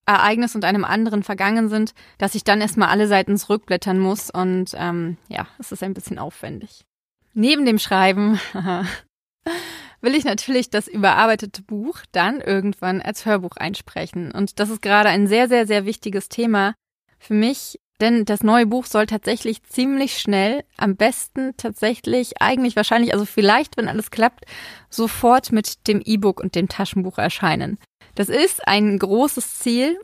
Ereignis 0.05 0.55
und 0.55 0.65
einem 0.65 0.85
anderen 0.85 1.23
vergangen 1.23 1.69
sind, 1.69 1.93
dass 2.17 2.35
ich 2.35 2.43
dann 2.43 2.61
erstmal 2.61 2.89
alle 2.89 3.07
Seiten 3.07 3.37
zurückblättern 3.37 3.99
muss 3.99 4.29
und 4.29 4.71
ähm, 4.75 5.17
ja, 5.27 5.47
es 5.59 5.71
ist 5.71 5.83
ein 5.83 5.93
bisschen 5.93 6.19
aufwendig. 6.19 6.85
Neben 7.33 7.65
dem 7.65 7.79
Schreiben 7.79 8.39
will 10.01 10.15
ich 10.15 10.23
natürlich 10.23 10.69
das 10.69 10.87
überarbeitete 10.87 11.63
Buch 11.63 11.99
dann 12.11 12.39
irgendwann 12.39 13.01
als 13.01 13.25
Hörbuch 13.25 13.57
einsprechen. 13.57 14.31
Und 14.31 14.59
das 14.59 14.69
ist 14.69 14.81
gerade 14.81 15.09
ein 15.09 15.27
sehr, 15.27 15.49
sehr, 15.49 15.67
sehr 15.67 15.85
wichtiges 15.85 16.29
Thema 16.29 16.75
für 17.17 17.33
mich, 17.33 17.79
denn 18.01 18.25
das 18.25 18.43
neue 18.43 18.65
Buch 18.65 18.85
soll 18.85 19.05
tatsächlich 19.05 19.63
ziemlich 19.63 20.19
schnell, 20.19 20.63
am 20.77 20.95
besten 20.95 21.53
tatsächlich, 21.57 22.41
eigentlich 22.41 22.75
wahrscheinlich, 22.75 23.13
also 23.13 23.25
vielleicht, 23.25 23.77
wenn 23.77 23.87
alles 23.87 24.11
klappt, 24.11 24.45
sofort 24.89 25.51
mit 25.51 25.87
dem 25.87 26.01
E-Book 26.03 26.41
und 26.41 26.55
dem 26.55 26.67
Taschenbuch 26.67 27.17
erscheinen. 27.17 27.79
Das 28.15 28.29
ist 28.29 28.67
ein 28.67 28.97
großes 28.97 29.59
Ziel, 29.59 29.99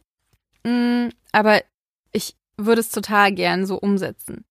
mm, 0.63 1.09
aber 1.31 1.61
ich 2.11 2.35
würde 2.57 2.81
es 2.81 2.89
total 2.89 3.31
gern 3.31 3.65
so 3.65 3.77
umsetzen. 3.77 4.45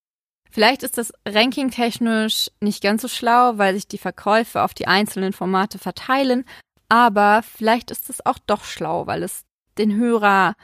Vielleicht 0.50 0.82
ist 0.82 0.98
das 0.98 1.12
rankingtechnisch 1.26 2.50
nicht 2.60 2.82
ganz 2.82 3.02
so 3.02 3.08
schlau, 3.08 3.58
weil 3.58 3.74
sich 3.74 3.86
die 3.86 3.98
Verkäufe 3.98 4.62
auf 4.62 4.74
die 4.74 4.88
einzelnen 4.88 5.32
Formate 5.32 5.78
verteilen, 5.78 6.44
aber 6.88 7.42
vielleicht 7.42 7.92
ist 7.92 8.10
es 8.10 8.24
auch 8.26 8.38
doch 8.46 8.64
schlau, 8.64 9.06
weil 9.06 9.22
es 9.22 9.44
den 9.78 9.94
Hörer, 9.94 10.54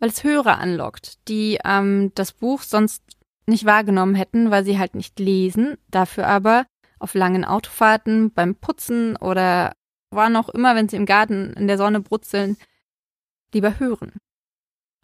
weil 0.00 0.08
es 0.08 0.24
Hörer 0.24 0.58
anlockt, 0.58 1.28
die 1.28 1.58
ähm, 1.64 2.10
das 2.16 2.32
Buch 2.32 2.62
sonst 2.62 3.04
nicht 3.46 3.66
wahrgenommen 3.66 4.16
hätten, 4.16 4.50
weil 4.50 4.64
sie 4.64 4.78
halt 4.78 4.94
nicht 4.94 5.20
lesen, 5.20 5.76
dafür 5.88 6.26
aber 6.26 6.66
auf 6.98 7.14
langen 7.14 7.44
Autofahrten, 7.44 8.32
beim 8.32 8.56
Putzen 8.56 9.16
oder 9.16 9.72
wann 10.10 10.36
auch 10.36 10.48
immer, 10.48 10.74
wenn 10.74 10.88
sie 10.88 10.96
im 10.96 11.06
Garten 11.06 11.52
in 11.54 11.66
der 11.66 11.78
Sonne 11.78 12.00
brutzeln, 12.00 12.56
lieber 13.52 13.78
hören. 13.78 14.12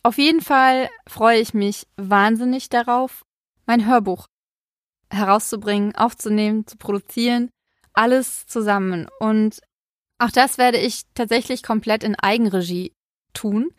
auf 0.02 0.18
jeden 0.18 0.40
Fall 0.40 0.88
freue 1.08 1.40
ich 1.40 1.52
mich 1.52 1.86
wahnsinnig 1.96 2.68
darauf, 2.68 3.24
mein 3.66 3.86
Hörbuch 3.86 4.28
herauszubringen, 5.10 5.94
aufzunehmen, 5.94 6.66
zu 6.66 6.76
produzieren, 6.76 7.50
alles 7.92 8.46
zusammen. 8.46 9.08
Und 9.18 9.60
auch 10.18 10.30
das 10.30 10.58
werde 10.58 10.78
ich 10.78 11.02
tatsächlich 11.14 11.62
komplett 11.62 12.04
in 12.04 12.14
Eigenregie 12.14 12.92
tun. 13.32 13.70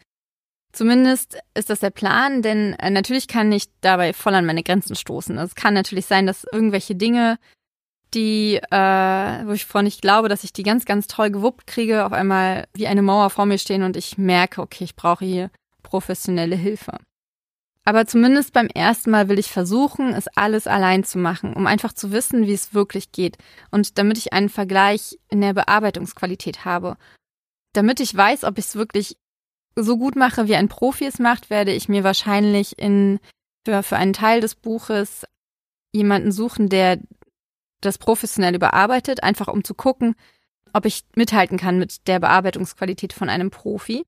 Zumindest 0.73 1.39
ist 1.53 1.69
das 1.69 1.79
der 1.79 1.89
Plan, 1.89 2.41
denn 2.41 2.73
äh, 2.73 2.89
natürlich 2.89 3.27
kann 3.27 3.51
ich 3.51 3.65
dabei 3.81 4.13
voll 4.13 4.35
an 4.35 4.45
meine 4.45 4.63
Grenzen 4.63 4.95
stoßen. 4.95 5.37
Es 5.37 5.55
kann 5.55 5.73
natürlich 5.73 6.05
sein, 6.05 6.27
dass 6.27 6.45
irgendwelche 6.51 6.95
Dinge, 6.95 7.39
die, 8.13 8.55
äh, 8.55 9.45
wo 9.45 9.51
ich 9.51 9.65
vorher 9.65 9.83
nicht 9.83 10.01
glaube, 10.01 10.29
dass 10.29 10.43
ich 10.43 10.53
die 10.53 10.63
ganz, 10.63 10.85
ganz 10.85 11.07
toll 11.07 11.29
gewuppt 11.29 11.67
kriege, 11.67 12.05
auf 12.05 12.13
einmal 12.13 12.67
wie 12.73 12.87
eine 12.87 13.01
Mauer 13.01 13.29
vor 13.29 13.45
mir 13.45 13.57
stehen 13.57 13.83
und 13.83 13.97
ich 13.97 14.17
merke, 14.17 14.61
okay, 14.61 14.83
ich 14.83 14.95
brauche 14.95 15.25
hier 15.25 15.49
professionelle 15.83 16.55
Hilfe. 16.55 16.97
Aber 17.85 18.05
zumindest 18.05 18.51
beim 18.51 18.67
ersten 18.67 19.11
Mal 19.11 19.29
will 19.29 19.39
ich 19.39 19.49
versuchen, 19.49 20.13
es 20.13 20.27
alles 20.27 20.67
allein 20.67 21.05
zu 21.05 21.17
machen, 21.17 21.53
um 21.53 21.67
einfach 21.67 21.93
zu 21.93 22.11
wissen, 22.11 22.45
wie 22.45 22.53
es 22.53 22.73
wirklich 22.73 23.13
geht 23.13 23.37
und 23.71 23.97
damit 23.97 24.17
ich 24.17 24.33
einen 24.33 24.49
Vergleich 24.49 25.17
in 25.29 25.39
der 25.39 25.53
Bearbeitungsqualität 25.53 26.65
habe. 26.65 26.97
Damit 27.71 28.01
ich 28.01 28.15
weiß, 28.15 28.43
ob 28.43 28.57
ich 28.57 28.65
es 28.65 28.75
wirklich 28.75 29.15
so 29.75 29.97
gut 29.97 30.17
mache, 30.17 30.47
wie 30.47 30.55
ein 30.55 30.67
Profi 30.67 31.05
es 31.05 31.19
macht, 31.19 31.49
werde 31.49 31.71
ich 31.71 31.87
mir 31.87 32.03
wahrscheinlich 32.03 32.77
in 32.77 33.19
für, 33.65 33.83
für 33.83 33.97
einen 33.97 34.13
Teil 34.13 34.41
des 34.41 34.55
Buches 34.55 35.25
jemanden 35.93 36.31
suchen, 36.31 36.69
der 36.69 36.99
das 37.81 37.97
professionell 37.97 38.55
überarbeitet, 38.55 39.23
einfach 39.23 39.47
um 39.47 39.63
zu 39.63 39.73
gucken, 39.73 40.15
ob 40.73 40.85
ich 40.85 41.03
mithalten 41.15 41.57
kann 41.57 41.79
mit 41.79 42.07
der 42.07 42.19
Bearbeitungsqualität 42.19 43.13
von 43.13 43.29
einem 43.29 43.49
Profi. 43.49 44.03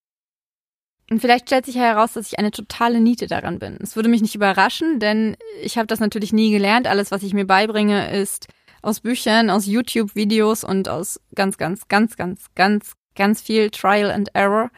Und 1.10 1.19
vielleicht 1.19 1.47
stellt 1.47 1.65
sich 1.65 1.75
heraus, 1.75 2.13
dass 2.13 2.27
ich 2.27 2.38
eine 2.38 2.51
totale 2.51 2.99
Niete 2.99 3.27
daran 3.27 3.58
bin. 3.58 3.77
Es 3.82 3.95
würde 3.95 4.10
mich 4.10 4.21
nicht 4.21 4.36
überraschen, 4.36 4.99
denn 4.99 5.36
ich 5.62 5.77
habe 5.77 5.88
das 5.88 5.99
natürlich 5.99 6.34
nie 6.34 6.51
gelernt. 6.51 6.88
Alles, 6.88 7.10
was 7.10 7.23
ich 7.23 7.34
mir 7.34 7.45
beibringe, 7.45 8.15
ist 8.15 8.47
aus 8.82 8.99
Büchern, 8.99 9.49
aus 9.49 9.65
YouTube-Videos 9.65 10.63
und 10.63 10.88
aus 10.88 11.19
ganz, 11.34 11.58
ganz, 11.58 11.88
ganz, 11.88 12.15
ganz, 12.15 12.45
ganz, 12.53 12.93
ganz 13.15 13.41
viel 13.41 13.71
Trial 13.71 14.12
and 14.12 14.29
Error. 14.36 14.69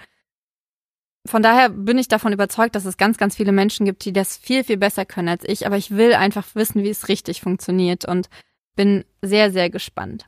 Von 1.28 1.44
daher 1.44 1.70
bin 1.70 1.98
ich 1.98 2.08
davon 2.08 2.34
überzeugt, 2.34 2.76
dass 2.76 2.86
es 2.86 2.98
ganz, 2.98 3.18
ganz 3.18 3.36
viele 3.36 3.52
Menschen 3.52 3.86
gibt, 3.86 4.06
die 4.06 4.14
das 4.14 4.38
viel, 4.38 4.64
viel 4.64 4.78
besser 4.78 5.06
können 5.06 5.28
als 5.28 5.44
ich. 5.46 5.68
Aber 5.68 5.78
ich 5.78 5.92
will 5.92 6.14
einfach 6.14 6.48
wissen, 6.56 6.84
wie 6.84 6.90
es 6.90 7.10
richtig 7.10 7.42
funktioniert 7.42 8.06
und 8.06 8.30
bin 8.76 9.06
sehr, 9.22 9.52
sehr 9.52 9.70
gespannt. 9.70 10.26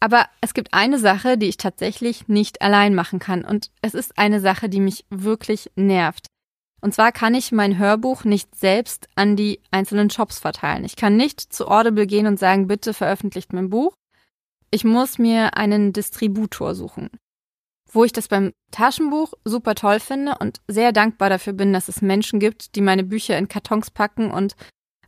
Aber 0.00 0.26
es 0.40 0.52
gibt 0.52 0.74
eine 0.74 0.98
Sache, 0.98 1.38
die 1.38 1.48
ich 1.48 1.58
tatsächlich 1.58 2.26
nicht 2.26 2.60
allein 2.60 2.94
machen 2.94 3.20
kann. 3.20 3.44
Und 3.44 3.70
es 3.82 3.94
ist 3.94 4.18
eine 4.18 4.40
Sache, 4.40 4.68
die 4.68 4.80
mich 4.80 5.04
wirklich 5.10 5.70
nervt. 5.76 6.26
Und 6.80 6.92
zwar 6.92 7.12
kann 7.12 7.36
ich 7.36 7.52
mein 7.52 7.78
Hörbuch 7.78 8.24
nicht 8.24 8.56
selbst 8.56 9.08
an 9.14 9.36
die 9.36 9.60
einzelnen 9.70 10.10
Shops 10.10 10.40
verteilen. 10.40 10.84
Ich 10.84 10.96
kann 10.96 11.16
nicht 11.16 11.40
zu 11.40 11.68
Audible 11.68 12.08
gehen 12.08 12.26
und 12.26 12.40
sagen, 12.40 12.66
bitte 12.66 12.92
veröffentlicht 12.92 13.52
mein 13.52 13.70
Buch. 13.70 13.94
Ich 14.72 14.82
muss 14.82 15.18
mir 15.18 15.56
einen 15.56 15.92
Distributor 15.92 16.74
suchen. 16.74 17.08
Wo 17.92 18.02
ich 18.02 18.12
das 18.12 18.26
beim 18.26 18.52
Taschenbuch 18.72 19.34
super 19.44 19.76
toll 19.76 20.00
finde 20.00 20.38
und 20.40 20.60
sehr 20.66 20.90
dankbar 20.90 21.30
dafür 21.30 21.52
bin, 21.52 21.72
dass 21.72 21.88
es 21.88 22.02
Menschen 22.02 22.40
gibt, 22.40 22.74
die 22.74 22.80
meine 22.80 23.04
Bücher 23.04 23.38
in 23.38 23.46
Kartons 23.46 23.92
packen 23.92 24.32
und 24.32 24.56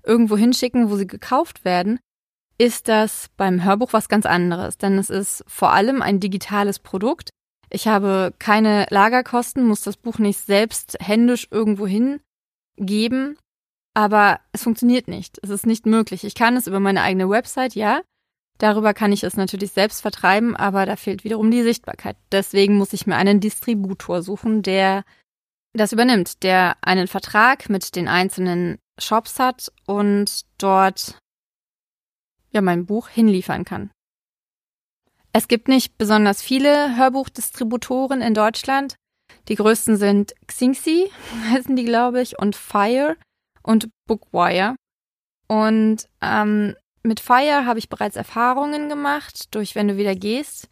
irgendwo 0.05 0.37
hinschicken, 0.37 0.91
wo 0.91 0.97
sie 0.97 1.09
gekauft 1.09 1.65
werden, 1.65 1.99
ist 2.59 2.89
das 2.89 3.31
beim 3.37 3.65
Hörbuch 3.65 3.93
was 3.93 4.09
ganz 4.09 4.27
anderes, 4.27 4.79
denn 4.79 4.99
es 4.99 5.11
ist 5.11 5.45
vor 5.47 5.73
allem 5.73 6.03
ein 6.03 6.21
digitales 6.21 6.79
Produkt. 6.79 7.31
Ich 7.71 7.89
habe 7.89 8.33
keine 8.39 8.87
Lagerkosten, 8.91 9.67
muss 9.67 9.81
das 9.81 9.97
Buch 9.97 10.19
nicht 10.19 10.39
selbst 10.39 10.97
händisch 11.01 11.49
irgendwo 11.51 11.87
hingeben, 11.87 13.37
aber 13.95 14.41
es 14.53 14.63
funktioniert 14.63 15.09
nicht. 15.09 15.39
Es 15.43 15.51
ist 15.51 15.67
nicht 15.67 15.87
möglich. 15.87 16.25
Ich 16.25 16.35
kann 16.35 16.57
es 16.57 16.67
über 16.67 16.81
meine 16.81 17.03
eigene 17.03 17.29
Website, 17.29 17.75
ja. 17.75 18.03
Darüber 18.59 18.95
kann 18.95 19.13
ich 19.13 19.25
es 19.25 19.37
natürlich 19.37 19.73
selbst 19.73 20.01
vertreiben, 20.03 20.55
aber 20.55 20.87
da 20.87 20.95
fehlt 20.95 21.25
wiederum 21.25 21.51
die 21.51 21.63
Sichtbarkeit. 21.63 22.17
Deswegen 22.31 22.77
muss 22.77 22.93
ich 22.93 23.07
mir 23.07 23.17
einen 23.17 23.41
Distributor 23.41 24.23
suchen, 24.23 24.63
der 24.63 25.05
das 25.73 25.93
übernimmt, 25.93 26.45
der 26.45 26.77
einen 26.81 27.09
Vertrag 27.09 27.69
mit 27.69 27.97
den 27.97 28.07
einzelnen 28.07 28.79
Shops 28.99 29.41
hat 29.41 29.73
und 29.87 30.43
dort 30.59 31.19
ja 32.55 32.63
mein 32.63 32.87
Buch 32.87 33.09
hinliefern 33.09 33.65
kann. 33.65 33.91
Es 35.33 35.49
gibt 35.49 35.67
nicht 35.67 35.99
besonders 35.99 36.41
viele 36.41 36.97
Hörbuchdistributoren 36.97 38.23
in 38.23 38.35
Deutschland. 38.35 38.95
Die 39.49 39.57
größten 39.57 39.97
sind 39.97 40.33
Xingxi, 40.47 41.11
heißen 41.51 41.75
die, 41.77 41.85
glaube 41.85 42.23
ich, 42.23 42.39
und 42.39 42.57
Fire 42.57 43.17
und 43.63 43.89
Bookwire. 44.07 44.77
Und 45.49 46.09
ähm, 46.23 46.77
mit 47.03 47.21
Fire 47.21 47.67
habe 47.67 47.79
ich 47.79 47.89
bereits 47.89 48.17
Erfahrungen 48.17 48.89
gemacht, 48.89 49.55
durch 49.55 49.75
wenn 49.75 49.89
du 49.89 49.97
wieder 49.97 50.15
gehst. 50.15 50.69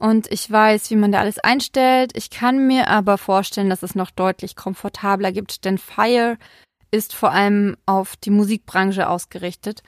Und 0.00 0.30
ich 0.32 0.50
weiß, 0.50 0.90
wie 0.90 0.96
man 0.96 1.12
da 1.12 1.20
alles 1.20 1.38
einstellt. 1.38 2.16
Ich 2.16 2.30
kann 2.30 2.66
mir 2.66 2.88
aber 2.88 3.18
vorstellen, 3.18 3.68
dass 3.68 3.82
es 3.82 3.94
noch 3.94 4.10
deutlich 4.10 4.56
komfortabler 4.56 5.32
gibt, 5.32 5.64
denn 5.64 5.76
Fire 5.76 6.38
ist 6.90 7.14
vor 7.14 7.32
allem 7.32 7.76
auf 7.84 8.16
die 8.16 8.30
Musikbranche 8.30 9.08
ausgerichtet 9.08 9.82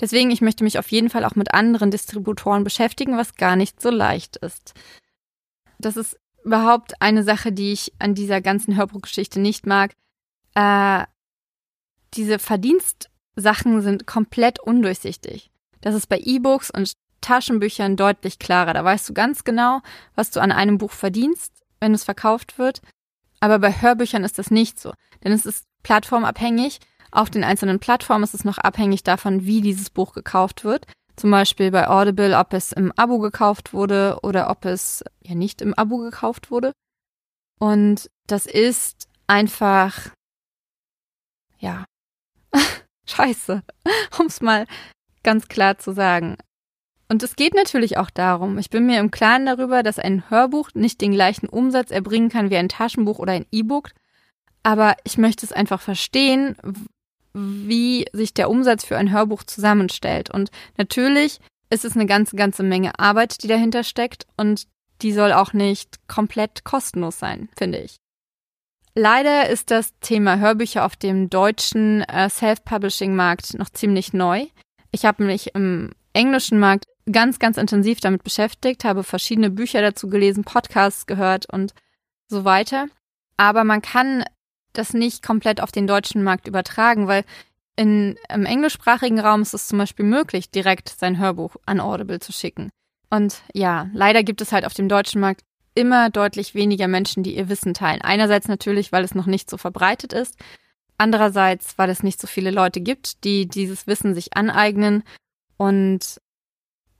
Deswegen, 0.00 0.30
ich 0.30 0.40
möchte 0.40 0.64
mich 0.64 0.78
auf 0.78 0.90
jeden 0.90 1.10
Fall 1.10 1.24
auch 1.24 1.34
mit 1.34 1.54
anderen 1.54 1.90
Distributoren 1.90 2.64
beschäftigen, 2.64 3.16
was 3.16 3.36
gar 3.36 3.56
nicht 3.56 3.80
so 3.80 3.90
leicht 3.90 4.36
ist. 4.36 4.74
Das 5.78 5.96
ist 5.96 6.18
überhaupt 6.44 7.00
eine 7.00 7.22
Sache, 7.22 7.52
die 7.52 7.72
ich 7.72 7.92
an 7.98 8.14
dieser 8.14 8.40
ganzen 8.40 8.76
Hörbuchgeschichte 8.76 9.40
nicht 9.40 9.66
mag. 9.66 9.92
Äh, 10.54 11.04
diese 12.14 12.38
Verdienstsachen 12.38 13.80
sind 13.80 14.06
komplett 14.06 14.60
undurchsichtig. 14.60 15.50
Das 15.80 15.94
ist 15.94 16.08
bei 16.08 16.18
E-Books 16.18 16.70
und 16.70 16.92
Taschenbüchern 17.20 17.96
deutlich 17.96 18.38
klarer. 18.38 18.74
Da 18.74 18.84
weißt 18.84 19.08
du 19.08 19.14
ganz 19.14 19.44
genau, 19.44 19.80
was 20.14 20.30
du 20.30 20.40
an 20.40 20.52
einem 20.52 20.78
Buch 20.78 20.90
verdienst, 20.90 21.52
wenn 21.80 21.94
es 21.94 22.04
verkauft 22.04 22.58
wird. 22.58 22.82
Aber 23.40 23.58
bei 23.58 23.72
Hörbüchern 23.72 24.24
ist 24.24 24.38
das 24.38 24.50
nicht 24.50 24.78
so, 24.78 24.92
denn 25.24 25.32
es 25.32 25.46
ist 25.46 25.64
plattformabhängig 25.82 26.78
auf 27.12 27.30
den 27.30 27.44
einzelnen 27.44 27.78
Plattformen 27.78 28.24
ist 28.24 28.34
es 28.34 28.44
noch 28.44 28.58
abhängig 28.58 29.02
davon, 29.02 29.44
wie 29.44 29.60
dieses 29.60 29.90
Buch 29.90 30.14
gekauft 30.14 30.64
wird. 30.64 30.86
Zum 31.14 31.30
Beispiel 31.30 31.70
bei 31.70 31.88
Audible, 31.88 32.36
ob 32.38 32.54
es 32.54 32.72
im 32.72 32.90
Abo 32.96 33.18
gekauft 33.18 33.74
wurde 33.74 34.18
oder 34.22 34.50
ob 34.50 34.64
es 34.64 35.04
ja 35.22 35.34
nicht 35.34 35.60
im 35.60 35.74
Abo 35.74 35.98
gekauft 35.98 36.50
wurde. 36.50 36.72
Und 37.60 38.10
das 38.26 38.46
ist 38.46 39.08
einfach, 39.26 40.10
ja, 41.58 41.84
scheiße, 43.06 43.62
um 44.18 44.26
es 44.26 44.40
mal 44.40 44.66
ganz 45.22 45.48
klar 45.48 45.78
zu 45.78 45.92
sagen. 45.92 46.38
Und 47.08 47.22
es 47.22 47.36
geht 47.36 47.54
natürlich 47.54 47.98
auch 47.98 48.08
darum, 48.08 48.56
ich 48.56 48.70
bin 48.70 48.86
mir 48.86 48.98
im 48.98 49.10
Klaren 49.10 49.44
darüber, 49.44 49.82
dass 49.82 49.98
ein 49.98 50.30
Hörbuch 50.30 50.70
nicht 50.72 51.02
den 51.02 51.12
gleichen 51.12 51.46
Umsatz 51.46 51.90
erbringen 51.90 52.30
kann 52.30 52.48
wie 52.48 52.56
ein 52.56 52.70
Taschenbuch 52.70 53.18
oder 53.18 53.32
ein 53.32 53.44
E-Book, 53.52 53.90
aber 54.62 54.96
ich 55.04 55.18
möchte 55.18 55.44
es 55.44 55.52
einfach 55.52 55.80
verstehen, 55.80 56.56
wie 57.34 58.06
sich 58.12 58.34
der 58.34 58.50
Umsatz 58.50 58.84
für 58.84 58.96
ein 58.96 59.12
Hörbuch 59.12 59.42
zusammenstellt. 59.42 60.30
Und 60.30 60.50
natürlich 60.76 61.40
ist 61.70 61.84
es 61.84 61.94
eine 61.94 62.06
ganze, 62.06 62.36
ganze 62.36 62.62
Menge 62.62 62.98
Arbeit, 62.98 63.42
die 63.42 63.48
dahinter 63.48 63.84
steckt 63.84 64.26
und 64.36 64.66
die 65.00 65.12
soll 65.12 65.32
auch 65.32 65.52
nicht 65.52 66.06
komplett 66.06 66.64
kostenlos 66.64 67.18
sein, 67.18 67.48
finde 67.56 67.78
ich. 67.78 67.96
Leider 68.94 69.48
ist 69.48 69.70
das 69.70 69.98
Thema 70.00 70.38
Hörbücher 70.38 70.84
auf 70.84 70.96
dem 70.96 71.30
deutschen 71.30 72.02
äh, 72.02 72.28
Self-Publishing-Markt 72.28 73.54
noch 73.54 73.70
ziemlich 73.70 74.12
neu. 74.12 74.46
Ich 74.90 75.06
habe 75.06 75.24
mich 75.24 75.54
im 75.54 75.92
englischen 76.12 76.58
Markt 76.58 76.84
ganz, 77.10 77.38
ganz 77.38 77.56
intensiv 77.56 78.00
damit 78.00 78.22
beschäftigt, 78.22 78.84
habe 78.84 79.02
verschiedene 79.02 79.50
Bücher 79.50 79.80
dazu 79.80 80.08
gelesen, 80.08 80.44
Podcasts 80.44 81.06
gehört 81.06 81.46
und 81.46 81.72
so 82.28 82.44
weiter. 82.44 82.86
Aber 83.38 83.64
man 83.64 83.80
kann 83.80 84.24
das 84.72 84.94
nicht 84.94 85.22
komplett 85.22 85.60
auf 85.60 85.72
den 85.72 85.86
deutschen 85.86 86.22
Markt 86.22 86.46
übertragen, 86.46 87.06
weil 87.08 87.24
in, 87.76 88.16
im 88.28 88.44
englischsprachigen 88.44 89.20
Raum 89.20 89.42
ist 89.42 89.54
es 89.54 89.68
zum 89.68 89.78
Beispiel 89.78 90.04
möglich, 90.04 90.50
direkt 90.50 90.88
sein 90.88 91.18
Hörbuch 91.18 91.56
an 91.66 91.80
Audible 91.80 92.20
zu 92.20 92.32
schicken. 92.32 92.70
Und 93.10 93.42
ja, 93.54 93.90
leider 93.92 94.22
gibt 94.22 94.40
es 94.40 94.52
halt 94.52 94.64
auf 94.64 94.74
dem 94.74 94.88
deutschen 94.88 95.20
Markt 95.20 95.42
immer 95.74 96.10
deutlich 96.10 96.54
weniger 96.54 96.88
Menschen, 96.88 97.22
die 97.22 97.36
ihr 97.36 97.48
Wissen 97.48 97.74
teilen. 97.74 98.02
Einerseits 98.02 98.48
natürlich, 98.48 98.92
weil 98.92 99.04
es 99.04 99.14
noch 99.14 99.26
nicht 99.26 99.48
so 99.48 99.56
verbreitet 99.56 100.12
ist. 100.12 100.36
Andererseits, 100.98 101.78
weil 101.78 101.90
es 101.90 102.02
nicht 102.02 102.20
so 102.20 102.26
viele 102.26 102.50
Leute 102.50 102.80
gibt, 102.80 103.24
die 103.24 103.46
dieses 103.46 103.86
Wissen 103.86 104.14
sich 104.14 104.36
aneignen. 104.36 105.02
Und 105.56 106.20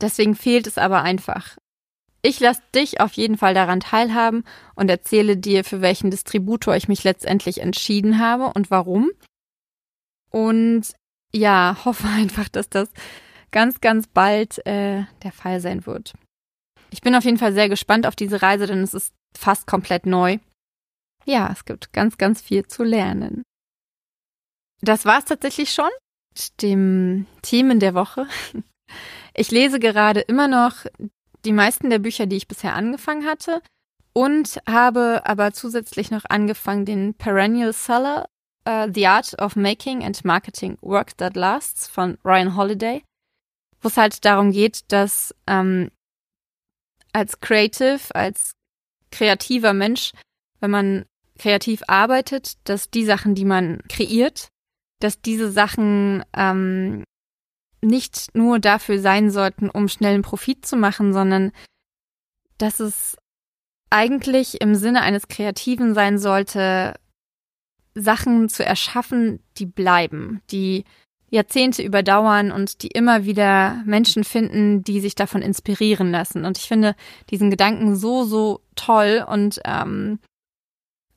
deswegen 0.00 0.34
fehlt 0.34 0.66
es 0.66 0.78
aber 0.78 1.02
einfach. 1.02 1.56
Ich 2.24 2.38
lasse 2.38 2.62
dich 2.72 3.00
auf 3.00 3.12
jeden 3.14 3.36
Fall 3.36 3.52
daran 3.52 3.80
teilhaben 3.80 4.44
und 4.76 4.88
erzähle 4.88 5.36
dir, 5.36 5.64
für 5.64 5.80
welchen 5.80 6.10
Distributor 6.10 6.76
ich 6.76 6.86
mich 6.86 7.02
letztendlich 7.02 7.60
entschieden 7.60 8.20
habe 8.20 8.52
und 8.54 8.70
warum. 8.70 9.10
Und 10.30 10.94
ja, 11.34 11.76
hoffe 11.84 12.06
einfach, 12.06 12.48
dass 12.48 12.68
das 12.68 12.88
ganz, 13.50 13.80
ganz 13.80 14.06
bald 14.06 14.64
äh, 14.66 15.04
der 15.22 15.32
Fall 15.32 15.60
sein 15.60 15.84
wird. 15.84 16.14
Ich 16.90 17.00
bin 17.00 17.14
auf 17.14 17.24
jeden 17.24 17.38
Fall 17.38 17.52
sehr 17.52 17.68
gespannt 17.68 18.06
auf 18.06 18.14
diese 18.14 18.40
Reise, 18.40 18.66
denn 18.66 18.82
es 18.82 18.94
ist 18.94 19.12
fast 19.36 19.66
komplett 19.66 20.06
neu. 20.06 20.38
ja, 21.24 21.50
es 21.52 21.64
gibt 21.64 21.92
ganz, 21.92 22.18
ganz 22.18 22.40
viel 22.40 22.66
zu 22.66 22.84
lernen. 22.84 23.42
Das 24.80 25.04
war 25.04 25.18
es 25.18 25.24
tatsächlich 25.24 25.72
schon. 25.72 25.90
Dem 26.60 27.26
Themen 27.42 27.80
der 27.80 27.94
Woche. 27.94 28.26
Ich 29.34 29.50
lese 29.50 29.78
gerade 29.78 30.20
immer 30.20 30.48
noch 30.48 30.84
die 31.44 31.52
meisten 31.52 31.90
der 31.90 31.98
Bücher, 31.98 32.26
die 32.26 32.36
ich 32.36 32.48
bisher 32.48 32.74
angefangen 32.74 33.26
hatte. 33.26 33.62
Und 34.14 34.60
habe 34.68 35.22
aber 35.24 35.52
zusätzlich 35.54 36.10
noch 36.10 36.24
angefangen, 36.28 36.84
den 36.84 37.14
Perennial 37.14 37.72
Seller 37.72 38.28
uh, 38.68 38.86
The 38.92 39.06
Art 39.06 39.40
of 39.40 39.56
Making 39.56 40.04
and 40.04 40.22
Marketing 40.24 40.76
Work 40.82 41.16
That 41.16 41.34
Lasts 41.34 41.88
von 41.88 42.18
Ryan 42.24 42.56
Holiday, 42.56 43.02
wo 43.80 43.88
es 43.88 43.96
halt 43.96 44.24
darum 44.24 44.52
geht, 44.52 44.92
dass 44.92 45.34
ähm, 45.46 45.90
als 47.12 47.40
Creative, 47.40 48.00
als 48.14 48.52
kreativer 49.10 49.72
Mensch, 49.72 50.12
wenn 50.60 50.70
man 50.70 51.06
kreativ 51.38 51.82
arbeitet, 51.86 52.54
dass 52.64 52.90
die 52.90 53.04
Sachen, 53.04 53.34
die 53.34 53.44
man 53.44 53.82
kreiert, 53.88 54.48
dass 55.00 55.20
diese 55.20 55.50
Sachen 55.50 56.24
ähm, 56.36 57.04
nicht 57.82 58.34
nur 58.34 58.58
dafür 58.58 58.98
sein 59.00 59.30
sollten, 59.30 59.68
um 59.68 59.88
schnellen 59.88 60.22
Profit 60.22 60.64
zu 60.64 60.76
machen, 60.76 61.12
sondern 61.12 61.52
dass 62.58 62.80
es 62.80 63.16
eigentlich 63.90 64.60
im 64.60 64.74
Sinne 64.74 65.02
eines 65.02 65.28
Kreativen 65.28 65.94
sein 65.94 66.18
sollte, 66.18 66.94
Sachen 67.94 68.48
zu 68.48 68.64
erschaffen, 68.64 69.42
die 69.58 69.66
bleiben, 69.66 70.40
die 70.50 70.84
Jahrzehnte 71.30 71.82
überdauern 71.82 72.52
und 72.52 72.82
die 72.82 72.88
immer 72.88 73.24
wieder 73.24 73.82
Menschen 73.84 74.22
finden, 74.22 74.84
die 74.84 75.00
sich 75.00 75.14
davon 75.14 75.42
inspirieren 75.42 76.10
lassen. 76.10 76.44
Und 76.44 76.58
ich 76.58 76.68
finde 76.68 76.94
diesen 77.30 77.50
Gedanken 77.50 77.96
so, 77.96 78.24
so 78.24 78.60
toll 78.76 79.24
und 79.26 79.60
ähm, 79.64 80.18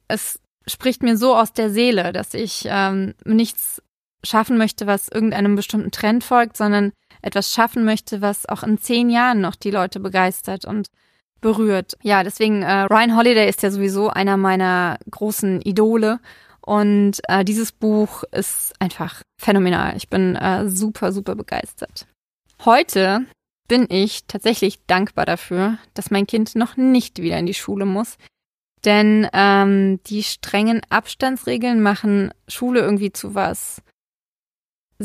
es 0.07 0.39
spricht 0.67 1.03
mir 1.03 1.17
so 1.17 1.35
aus 1.35 1.53
der 1.53 1.69
Seele, 1.69 2.11
dass 2.13 2.33
ich 2.33 2.63
ähm, 2.65 3.13
nichts 3.23 3.81
schaffen 4.25 4.57
möchte, 4.57 4.87
was 4.87 5.09
irgendeinem 5.09 5.55
bestimmten 5.55 5.91
Trend 5.91 6.23
folgt, 6.23 6.57
sondern 6.57 6.91
etwas 7.21 7.51
schaffen 7.51 7.85
möchte, 7.85 8.21
was 8.21 8.47
auch 8.47 8.63
in 8.63 8.77
zehn 8.77 9.09
Jahren 9.09 9.41
noch 9.41 9.55
die 9.55 9.71
Leute 9.71 9.99
begeistert 9.99 10.65
und 10.65 10.87
berührt. 11.41 11.93
Ja, 12.01 12.23
deswegen, 12.23 12.63
äh, 12.63 12.81
Ryan 12.81 13.15
Holiday 13.15 13.47
ist 13.47 13.63
ja 13.63 13.71
sowieso 13.71 14.09
einer 14.09 14.37
meiner 14.37 14.97
großen 15.09 15.61
Idole 15.61 16.19
und 16.61 17.21
äh, 17.27 17.45
dieses 17.45 17.71
Buch 17.71 18.23
ist 18.31 18.73
einfach 18.79 19.21
phänomenal. 19.39 19.95
Ich 19.97 20.09
bin 20.09 20.35
äh, 20.35 20.67
super, 20.69 21.11
super 21.11 21.35
begeistert. 21.35 22.07
Heute 22.63 23.25
bin 23.67 23.87
ich 23.89 24.25
tatsächlich 24.27 24.85
dankbar 24.85 25.25
dafür, 25.25 25.77
dass 25.93 26.11
mein 26.11 26.27
Kind 26.27 26.55
noch 26.55 26.77
nicht 26.77 27.21
wieder 27.21 27.37
in 27.37 27.45
die 27.45 27.53
Schule 27.53 27.85
muss. 27.85 28.17
Denn 28.83 29.27
ähm, 29.33 29.99
die 30.05 30.23
strengen 30.23 30.81
Abstandsregeln 30.89 31.81
machen 31.81 32.31
Schule 32.47 32.81
irgendwie 32.81 33.11
zu 33.11 33.33
was 33.33 33.81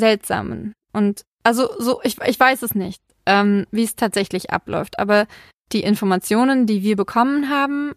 Seltsamen. 0.00 0.72
Und 0.92 1.22
also 1.44 1.68
so, 1.78 2.00
ich, 2.02 2.20
ich 2.20 2.40
weiß 2.40 2.62
es 2.62 2.74
nicht, 2.74 3.00
ähm, 3.26 3.66
wie 3.70 3.84
es 3.84 3.94
tatsächlich 3.94 4.50
abläuft. 4.50 4.98
Aber 4.98 5.26
die 5.72 5.82
Informationen, 5.82 6.66
die 6.66 6.82
wir 6.82 6.96
bekommen 6.96 7.48
haben, 7.48 7.94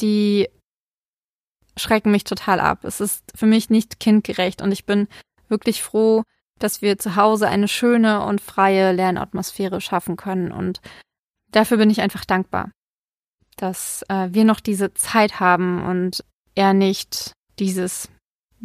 die 0.00 0.48
schrecken 1.76 2.10
mich 2.10 2.24
total 2.24 2.60
ab. 2.60 2.84
Es 2.84 3.00
ist 3.00 3.24
für 3.34 3.46
mich 3.46 3.68
nicht 3.68 4.00
kindgerecht 4.00 4.62
und 4.62 4.72
ich 4.72 4.86
bin 4.86 5.08
wirklich 5.48 5.82
froh, 5.82 6.22
dass 6.58 6.82
wir 6.82 6.98
zu 6.98 7.16
Hause 7.16 7.48
eine 7.48 7.68
schöne 7.68 8.24
und 8.24 8.40
freie 8.40 8.92
Lernatmosphäre 8.92 9.80
schaffen 9.80 10.16
können. 10.16 10.52
Und 10.52 10.80
dafür 11.50 11.76
bin 11.76 11.90
ich 11.90 12.00
einfach 12.00 12.24
dankbar, 12.24 12.70
dass 13.56 14.04
äh, 14.08 14.28
wir 14.30 14.44
noch 14.44 14.60
diese 14.60 14.94
Zeit 14.94 15.40
haben 15.40 15.84
und 15.84 16.24
er 16.54 16.72
nicht 16.72 17.32
dieses 17.58 18.08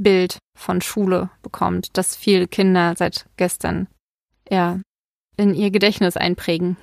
Bild 0.02 0.40
von 0.58 0.82
Schule 0.82 1.30
bekommt, 1.42 1.98
das 1.98 2.16
viele 2.16 2.48
Kinder 2.48 2.96
seit 2.98 3.28
gestern 3.38 3.88
ja 4.50 4.80
in 5.38 5.54
ihr 5.54 5.72
Gedächtnis 5.72 6.18
einprägen. 6.18 6.78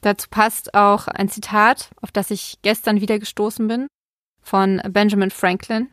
Dazu 0.00 0.28
passt 0.30 0.74
auch 0.74 1.08
ein 1.08 1.28
Zitat, 1.28 1.90
auf 2.00 2.12
das 2.12 2.30
ich 2.30 2.58
gestern 2.62 3.00
wieder 3.00 3.18
gestoßen 3.18 3.66
bin 3.66 3.86
von 4.42 4.80
Benjamin 4.90 5.30
Franklin. 5.30 5.90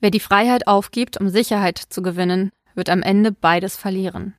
Wer 0.00 0.10
die 0.10 0.20
Freiheit 0.20 0.66
aufgibt, 0.66 1.18
um 1.18 1.28
Sicherheit 1.28 1.78
zu 1.78 2.02
gewinnen, 2.02 2.50
wird 2.74 2.90
am 2.90 3.02
Ende 3.02 3.32
beides 3.32 3.76
verlieren. 3.76 4.36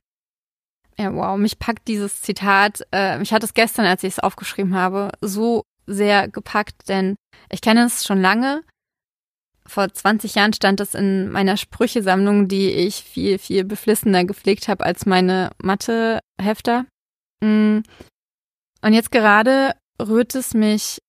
Ja, 0.98 1.12
wow, 1.12 1.36
mich 1.36 1.58
packt 1.58 1.88
dieses 1.88 2.22
Zitat, 2.22 2.86
äh, 2.92 3.18
mich 3.18 3.32
hat 3.32 3.44
es 3.44 3.52
gestern, 3.52 3.84
als 3.84 4.02
ich 4.02 4.14
es 4.14 4.18
aufgeschrieben 4.18 4.74
habe, 4.74 5.12
so 5.20 5.62
sehr 5.86 6.28
gepackt, 6.28 6.88
denn 6.88 7.16
ich 7.50 7.60
kenne 7.60 7.84
es 7.84 8.04
schon 8.04 8.20
lange. 8.20 8.62
Vor 9.66 9.92
20 9.92 10.34
Jahren 10.34 10.52
stand 10.52 10.80
es 10.80 10.94
in 10.94 11.30
meiner 11.30 11.56
Sprüchesammlung, 11.56 12.48
die 12.48 12.70
ich 12.70 12.96
viel, 12.96 13.38
viel 13.38 13.64
beflissener 13.64 14.24
gepflegt 14.24 14.68
habe 14.68 14.84
als 14.84 15.06
meine 15.06 15.50
Mathehefter. 15.62 16.86
Mm. 17.40 17.80
Und 18.82 18.92
jetzt 18.92 19.10
gerade 19.10 19.74
rührt 20.00 20.34
es 20.34 20.54
mich 20.54 21.00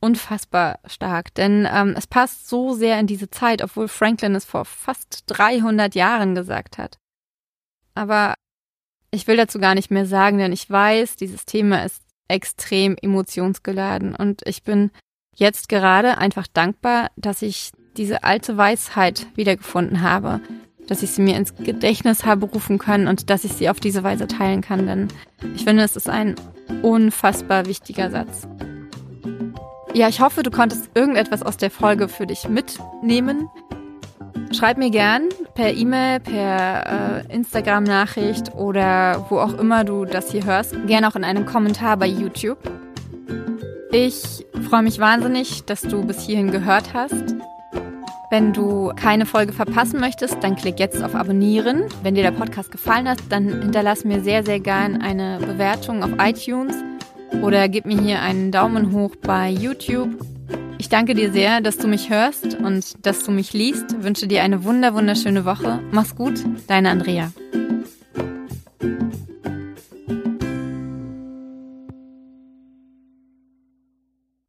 unfassbar 0.00 0.80
stark, 0.86 1.34
denn 1.34 1.66
ähm, 1.70 1.94
es 1.96 2.06
passt 2.06 2.48
so 2.48 2.74
sehr 2.74 3.00
in 3.00 3.06
diese 3.06 3.30
Zeit, 3.30 3.62
obwohl 3.62 3.88
Franklin 3.88 4.34
es 4.34 4.44
vor 4.44 4.66
fast 4.66 5.24
300 5.26 5.94
Jahren 5.94 6.34
gesagt 6.34 6.76
hat. 6.76 6.98
Aber 7.94 8.34
ich 9.10 9.26
will 9.26 9.36
dazu 9.36 9.58
gar 9.58 9.74
nicht 9.74 9.90
mehr 9.90 10.06
sagen, 10.06 10.38
denn 10.38 10.52
ich 10.52 10.68
weiß, 10.68 11.16
dieses 11.16 11.46
Thema 11.46 11.84
ist 11.84 12.02
extrem 12.28 12.96
emotionsgeladen 13.00 14.14
und 14.14 14.42
ich 14.46 14.62
bin 14.62 14.90
jetzt 15.34 15.68
gerade 15.68 16.18
einfach 16.18 16.46
dankbar, 16.46 17.10
dass 17.16 17.42
ich 17.42 17.72
diese 17.96 18.24
alte 18.24 18.56
Weisheit 18.56 19.26
wiedergefunden 19.34 20.02
habe, 20.02 20.40
dass 20.86 21.02
ich 21.02 21.10
sie 21.10 21.22
mir 21.22 21.36
ins 21.36 21.54
Gedächtnis 21.54 22.24
habe 22.24 22.46
rufen 22.46 22.78
können 22.78 23.08
und 23.08 23.30
dass 23.30 23.44
ich 23.44 23.52
sie 23.52 23.68
auf 23.68 23.80
diese 23.80 24.02
Weise 24.02 24.26
teilen 24.26 24.60
kann, 24.60 24.86
denn 24.86 25.08
ich 25.54 25.64
finde, 25.64 25.82
es 25.82 25.96
ist 25.96 26.08
ein 26.08 26.34
unfassbar 26.82 27.66
wichtiger 27.66 28.10
Satz. 28.10 28.46
Ja, 29.94 30.08
ich 30.08 30.20
hoffe, 30.20 30.42
du 30.42 30.50
konntest 30.50 30.90
irgendetwas 30.94 31.42
aus 31.42 31.56
der 31.56 31.70
Folge 31.70 32.08
für 32.08 32.26
dich 32.26 32.48
mitnehmen. 32.48 33.48
Schreib 34.52 34.76
mir 34.76 34.90
gern 34.90 35.28
per 35.54 35.72
E-Mail, 35.72 36.20
per 36.20 37.24
äh, 37.28 37.34
Instagram-Nachricht 37.34 38.54
oder 38.54 39.26
wo 39.30 39.38
auch 39.38 39.54
immer 39.54 39.84
du 39.84 40.04
das 40.04 40.30
hier 40.30 40.44
hörst. 40.44 40.74
Gern 40.86 41.04
auch 41.04 41.16
in 41.16 41.24
einem 41.24 41.46
Kommentar 41.46 41.96
bei 41.96 42.06
YouTube. 42.06 42.58
Ich 43.92 44.44
freue 44.68 44.82
mich 44.82 44.98
wahnsinnig, 44.98 45.64
dass 45.64 45.82
du 45.82 46.04
bis 46.04 46.22
hierhin 46.22 46.50
gehört 46.50 46.92
hast. 46.92 47.36
Wenn 48.30 48.52
du 48.52 48.92
keine 48.96 49.26
Folge 49.26 49.52
verpassen 49.52 50.00
möchtest, 50.00 50.42
dann 50.42 50.56
klick 50.56 50.80
jetzt 50.80 51.02
auf 51.02 51.14
Abonnieren. 51.14 51.84
Wenn 52.02 52.14
dir 52.14 52.22
der 52.22 52.30
Podcast 52.30 52.72
gefallen 52.72 53.08
hat, 53.08 53.18
dann 53.28 53.48
hinterlass 53.62 54.04
mir 54.04 54.22
sehr, 54.22 54.44
sehr 54.44 54.60
gern 54.60 55.00
eine 55.00 55.38
Bewertung 55.38 56.02
auf 56.02 56.10
iTunes 56.18 56.74
oder 57.42 57.68
gib 57.68 57.84
mir 57.86 58.00
hier 58.00 58.22
einen 58.22 58.50
Daumen 58.50 58.92
hoch 58.92 59.14
bei 59.16 59.50
YouTube. 59.50 60.10
Ich 60.78 60.88
danke 60.88 61.14
dir 61.14 61.32
sehr, 61.32 61.60
dass 61.60 61.76
du 61.76 61.86
mich 61.86 62.10
hörst 62.10 62.58
und 62.58 63.06
dass 63.06 63.24
du 63.24 63.30
mich 63.30 63.52
liest. 63.52 64.02
Wünsche 64.02 64.26
dir 64.26 64.42
eine 64.42 64.64
wunder 64.64 64.94
wunderschöne 64.94 65.44
Woche. 65.44 65.80
Mach's 65.92 66.14
gut, 66.16 66.44
deine 66.66 66.90
Andrea. 66.90 67.30